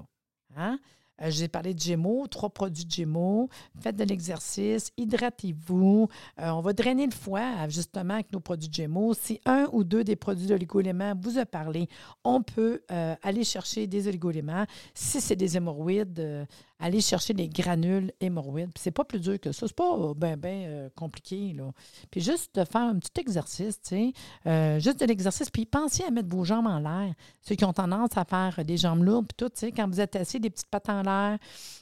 Hein? 0.56 0.80
Euh, 1.24 1.30
j'ai 1.30 1.48
parlé 1.48 1.74
de 1.74 1.80
Gémeaux, 1.80 2.28
trois 2.28 2.50
produits 2.50 2.86
de 2.86 2.92
Gémeaux. 2.92 3.50
Faites 3.80 3.96
de 3.96 4.04
l'exercice, 4.04 4.92
hydratez-vous. 4.98 6.08
Euh, 6.40 6.50
on 6.50 6.62
va 6.62 6.74
drainer 6.74 7.06
le 7.06 7.12
foie 7.12 7.68
justement 7.70 8.16
avec 8.16 8.32
nos 8.32 8.40
produits 8.40 8.70
de 8.70 8.74
Gémeaux. 8.74 9.14
Si 9.14 9.40
un 9.46 9.68
ou 9.72 9.84
deux 9.84 10.04
des 10.04 10.16
produits 10.16 10.48
d'oligo-éléments 10.48 11.14
vous 11.20 11.38
a 11.38 11.46
parlé, 11.46 11.88
on 12.24 12.42
peut 12.42 12.82
euh, 12.92 13.16
aller 13.22 13.44
chercher 13.44 13.88
des 13.88 14.08
oligo-éléments. 14.08 14.66
Si 14.94 15.22
c'est 15.22 15.36
des 15.36 15.58
hémorroïdes, 15.58 16.48
aller 16.80 17.02
chercher 17.02 17.34
des 17.34 17.48
granules 17.48 18.12
hémorroïdes. 18.20 18.72
c'est 18.78 18.92
pas 18.92 19.06
plus 19.06 19.20
dur 19.20 19.40
que 19.40 19.52
ça. 19.52 19.68
C'est 19.68 19.76
pas 19.76 19.96
bien 20.16 20.38
ben, 20.38 20.90
compliqué. 20.96 21.54
Là. 21.54 21.72
Puis 22.12 22.22
juste 22.22 22.56
de 22.56 22.66
faire 22.66 22.82
un 22.82 23.00
petit 23.00 23.22
exercice, 23.22 23.82
tu 23.82 24.14
sais, 24.46 24.80
juste 24.80 25.00
de 25.00 25.06
l'exercice. 25.06 25.50
Puis 25.50 25.66
pensez 25.66 26.04
à 26.04 26.12
mettre 26.12 26.30
vos 26.30 26.44
jambes 26.44 26.68
en 26.68 26.80
l'air. 26.80 27.14
Ceux 27.42 27.56
qui 27.56 27.66
ont 27.66 27.74
tendance 27.74 28.18
à 28.18 28.26
faire 28.26 28.64
des 28.66 28.78
jambes 28.78 29.04
lourdes, 29.04 29.28
puis 29.28 29.36
tout, 29.38 29.50
tu 29.50 29.60
sais, 29.60 29.72
quand 29.72 29.88
vous 29.88 30.00
êtes 30.00 30.16
assis, 30.16 30.40
des 30.40 30.50
petites 30.50 30.70
pattes 30.70 30.90
en 30.90 31.02
l'air. 31.02 31.38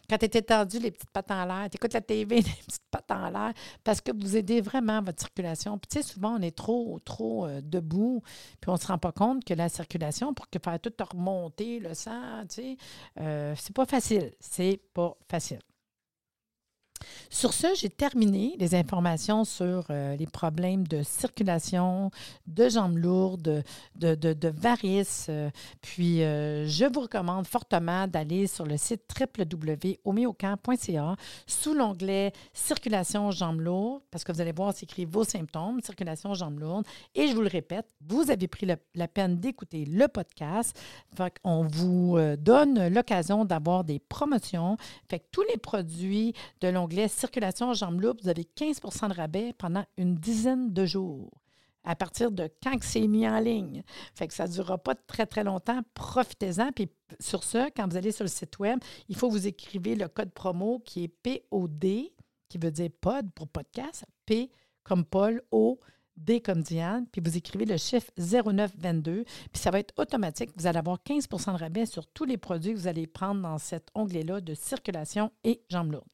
Quand 0.09 0.17
tu 0.17 0.25
étais 0.25 0.41
tendu, 0.41 0.79
les 0.79 0.91
petites 0.91 1.09
pattes 1.09 1.31
en 1.31 1.45
l'air. 1.45 1.69
Tu 1.69 1.77
écoutes 1.77 1.93
la 1.93 2.01
TV, 2.01 2.37
les 2.37 2.41
petites 2.67 2.83
pattes 2.89 3.11
en 3.11 3.29
l'air, 3.29 3.53
parce 3.83 4.01
que 4.01 4.11
vous 4.11 4.35
aidez 4.35 4.61
vraiment 4.61 5.01
votre 5.01 5.19
circulation. 5.19 5.77
Puis, 5.77 5.87
tu 5.89 6.01
sais, 6.01 6.13
souvent, 6.13 6.37
on 6.37 6.41
est 6.41 6.55
trop, 6.55 6.99
trop 7.05 7.45
euh, 7.45 7.61
debout, 7.63 8.21
puis 8.59 8.69
on 8.69 8.73
ne 8.73 8.79
se 8.79 8.87
rend 8.87 8.97
pas 8.97 9.11
compte 9.11 9.43
que 9.45 9.53
la 9.53 9.69
circulation, 9.69 10.33
pour 10.33 10.49
que 10.49 10.59
faire 10.63 10.79
tout 10.79 10.91
remonter 11.11 11.79
le 11.79 11.93
sang, 11.93 12.41
tu 12.49 12.55
sais, 12.55 12.77
euh, 13.19 13.53
c'est 13.57 13.75
pas 13.75 13.85
facile. 13.85 14.31
C'est 14.39 14.79
pas 14.93 15.15
facile. 15.29 15.59
Sur 17.29 17.53
ce, 17.53 17.67
j'ai 17.75 17.89
terminé 17.89 18.55
les 18.59 18.75
informations 18.75 19.45
sur 19.45 19.85
euh, 19.89 20.15
les 20.15 20.27
problèmes 20.27 20.87
de 20.87 21.01
circulation, 21.03 22.11
de 22.47 22.69
jambes 22.69 22.97
lourdes, 22.97 23.63
de, 23.95 24.47
varices. 24.49 25.27
Euh, 25.29 25.49
puis, 25.81 26.23
euh, 26.23 26.67
je 26.67 26.85
vous 26.85 27.01
recommande 27.01 27.47
fortement 27.47 28.07
d'aller 28.07 28.47
sur 28.47 28.65
le 28.65 28.77
site 28.77 29.03
www.homéocamp.ca 29.19 31.15
sous 31.47 31.73
l'onglet 31.73 32.33
Circulation 32.53 33.31
jambes 33.31 33.61
lourdes, 33.61 34.01
parce 34.11 34.23
que 34.23 34.31
vous 34.31 34.41
allez 34.41 34.51
voir, 34.51 34.73
c'est 34.75 34.83
écrit 34.83 35.05
vos 35.05 35.23
symptômes, 35.23 35.79
circulation 35.81 36.33
jambes 36.33 36.59
lourdes. 36.59 36.85
Et 37.15 37.27
je 37.27 37.33
vous 37.33 37.41
le 37.41 37.47
répète, 37.47 37.87
vous 38.05 38.29
avez 38.29 38.47
pris 38.47 38.67
la 38.95 39.07
peine 39.07 39.39
d'écouter 39.39 39.85
le 39.85 40.07
podcast. 40.07 40.79
On 41.43 41.63
vous 41.65 42.17
donne 42.37 42.87
l'occasion 42.89 43.45
d'avoir 43.45 43.83
des 43.83 43.99
promotions. 43.99 44.77
Tous 45.31 45.43
les 45.49 45.57
produits 45.57 46.33
de 46.61 46.67
l'onglet 46.67 46.90
circulation 47.07 47.73
jambes 47.73 48.01
lourdes, 48.01 48.19
vous 48.21 48.29
avez 48.29 48.45
15 48.45 48.79
de 48.79 49.13
rabais 49.13 49.53
pendant 49.57 49.85
une 49.97 50.15
dizaine 50.15 50.73
de 50.73 50.85
jours 50.85 51.29
à 51.83 51.95
partir 51.95 52.31
de 52.31 52.49
quand 52.61 52.77
c'est 52.81 53.07
mis 53.07 53.27
en 53.27 53.39
ligne. 53.39 53.83
Fait 54.13 54.27
que 54.27 54.33
ça 54.33 54.47
ne 54.47 54.53
durera 54.53 54.77
pas 54.77 54.95
très, 54.95 55.25
très 55.25 55.43
longtemps. 55.43 55.81
Profitez-en. 55.93 56.71
Puis 56.71 56.89
sur 57.19 57.43
ce, 57.43 57.69
quand 57.75 57.87
vous 57.89 57.97
allez 57.97 58.11
sur 58.11 58.23
le 58.23 58.29
site 58.29 58.59
web, 58.59 58.79
il 59.09 59.15
faut 59.15 59.29
vous 59.29 59.47
écrivez 59.47 59.95
le 59.95 60.07
code 60.07 60.31
promo 60.31 60.79
qui 60.79 61.03
est 61.03 61.07
POD, 61.07 62.11
qui 62.49 62.57
veut 62.57 62.71
dire 62.71 62.89
pod 62.99 63.31
pour 63.33 63.47
podcast, 63.47 64.05
P 64.25 64.51
comme 64.83 65.05
Paul, 65.05 65.41
O, 65.51 65.79
D 66.17 66.41
comme 66.41 66.61
Diane, 66.61 67.05
puis 67.11 67.21
vous 67.23 67.37
écrivez 67.37 67.65
le 67.65 67.77
chiffre 67.77 68.11
0922, 68.17 69.23
puis 69.23 69.61
ça 69.61 69.71
va 69.71 69.79
être 69.79 69.93
automatique. 69.97 70.51
Vous 70.55 70.67
allez 70.67 70.77
avoir 70.77 71.01
15 71.03 71.27
de 71.27 71.57
rabais 71.57 71.85
sur 71.85 72.05
tous 72.07 72.25
les 72.25 72.37
produits 72.37 72.73
que 72.73 72.77
vous 72.77 72.87
allez 72.87 73.07
prendre 73.07 73.41
dans 73.41 73.57
cet 73.57 73.89
onglet-là 73.95 74.41
de 74.41 74.53
circulation 74.53 75.31
et 75.43 75.61
jambes 75.69 75.93
lourdes. 75.93 76.05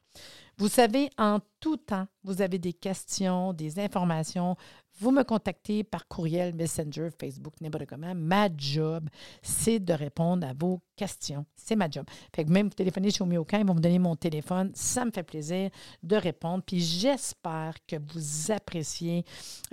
Vous 0.58 0.70
savez, 0.70 1.12
en 1.20 1.40
tout 1.60 1.78
temps, 1.78 2.08
vous 2.24 2.42
avez 2.42 2.58
des 2.58 2.74
questions, 2.74 3.54
des 3.54 3.80
informations. 3.80 4.56
Vous 5.00 5.12
me 5.12 5.22
contactez 5.22 5.84
par 5.84 6.08
courriel, 6.08 6.56
Messenger, 6.56 7.10
Facebook, 7.20 7.54
n'importe 7.62 7.86
comment. 7.86 8.16
Ma 8.16 8.50
job, 8.58 9.08
c'est 9.44 9.80
de 9.80 9.94
répondre 9.94 10.48
à 10.48 10.54
vos 10.60 10.82
questions. 10.96 11.46
C'est 11.56 11.76
ma 11.76 11.88
job. 11.88 12.06
Fait 12.36 12.44
que 12.44 12.50
même 12.50 12.70
vous 12.70 12.74
téléphonez 12.74 13.12
chez 13.12 13.24
Omiocan, 13.24 13.60
ils 13.60 13.68
vont 13.68 13.76
me 13.76 13.80
donner 13.80 14.00
mon 14.00 14.16
téléphone. 14.16 14.72
Ça 14.74 15.06
me 15.06 15.12
fait 15.12 15.22
plaisir 15.22 15.70
de 16.02 16.16
répondre. 16.16 16.64
Puis 16.66 16.80
j'espère 16.80 17.76
que 17.86 17.98
vous 17.98 18.52
appréciez 18.52 19.24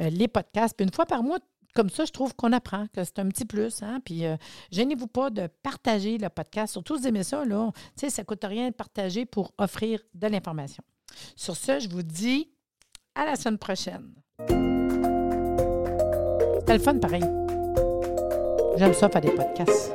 euh, 0.00 0.11
les 0.11 0.28
podcasts. 0.28 0.78
Une 0.83 0.92
fois 0.92 1.07
par 1.07 1.22
mois, 1.22 1.38
comme 1.74 1.90
ça, 1.90 2.04
je 2.04 2.12
trouve 2.12 2.34
qu'on 2.34 2.52
apprend, 2.52 2.87
que 2.94 3.04
c'est 3.04 3.18
un 3.18 3.28
petit 3.28 3.44
plus. 3.44 3.82
Hein? 3.82 4.00
Puis, 4.04 4.24
euh, 4.24 4.37
gênez-vous 4.70 5.08
pas 5.08 5.30
de 5.30 5.48
partager 5.62 6.18
le 6.18 6.28
podcast. 6.28 6.72
Surtout, 6.72 6.96
vous 6.96 7.06
aimez 7.06 7.24
ça, 7.24 7.44
là. 7.44 7.70
Tu 7.96 8.06
sais, 8.06 8.10
ça 8.10 8.22
ne 8.22 8.26
coûte 8.26 8.44
rien 8.44 8.68
de 8.68 8.74
partager 8.74 9.26
pour 9.26 9.52
offrir 9.58 10.00
de 10.14 10.28
l'information. 10.28 10.84
Sur 11.37 11.56
ce, 11.56 11.80
je 11.80 11.88
vous 11.88 12.02
dis 12.02 12.50
à 13.14 13.26
la 13.26 13.37
semaine 13.37 13.58
prochaine. 13.58 14.14
C'était 16.60 16.74
le 16.74 16.82
fun, 16.82 16.98
pareil. 16.98 17.24
J'aime 18.76 18.94
ça 18.94 19.08
faire 19.08 19.20
des 19.20 19.30
podcasts. 19.30 19.92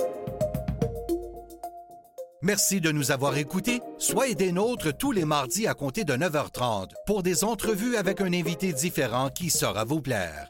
Merci 2.42 2.80
de 2.80 2.92
nous 2.92 3.12
avoir 3.12 3.36
écoutés. 3.38 3.82
Soyez 3.98 4.34
des 4.34 4.54
nôtres 4.54 4.96
tous 4.96 5.12
les 5.12 5.26
mardis 5.26 5.68
à 5.68 5.74
compter 5.74 6.06
de 6.06 6.14
9h30 6.14 6.92
pour 7.06 7.22
des 7.22 7.44
entrevues 7.44 7.98
avec 7.98 8.22
un 8.22 8.32
invité 8.32 8.72
différent 8.72 9.30
qui 9.30 9.50
saura 9.50 9.84
vous 9.84 10.02
plaire. 10.02 10.50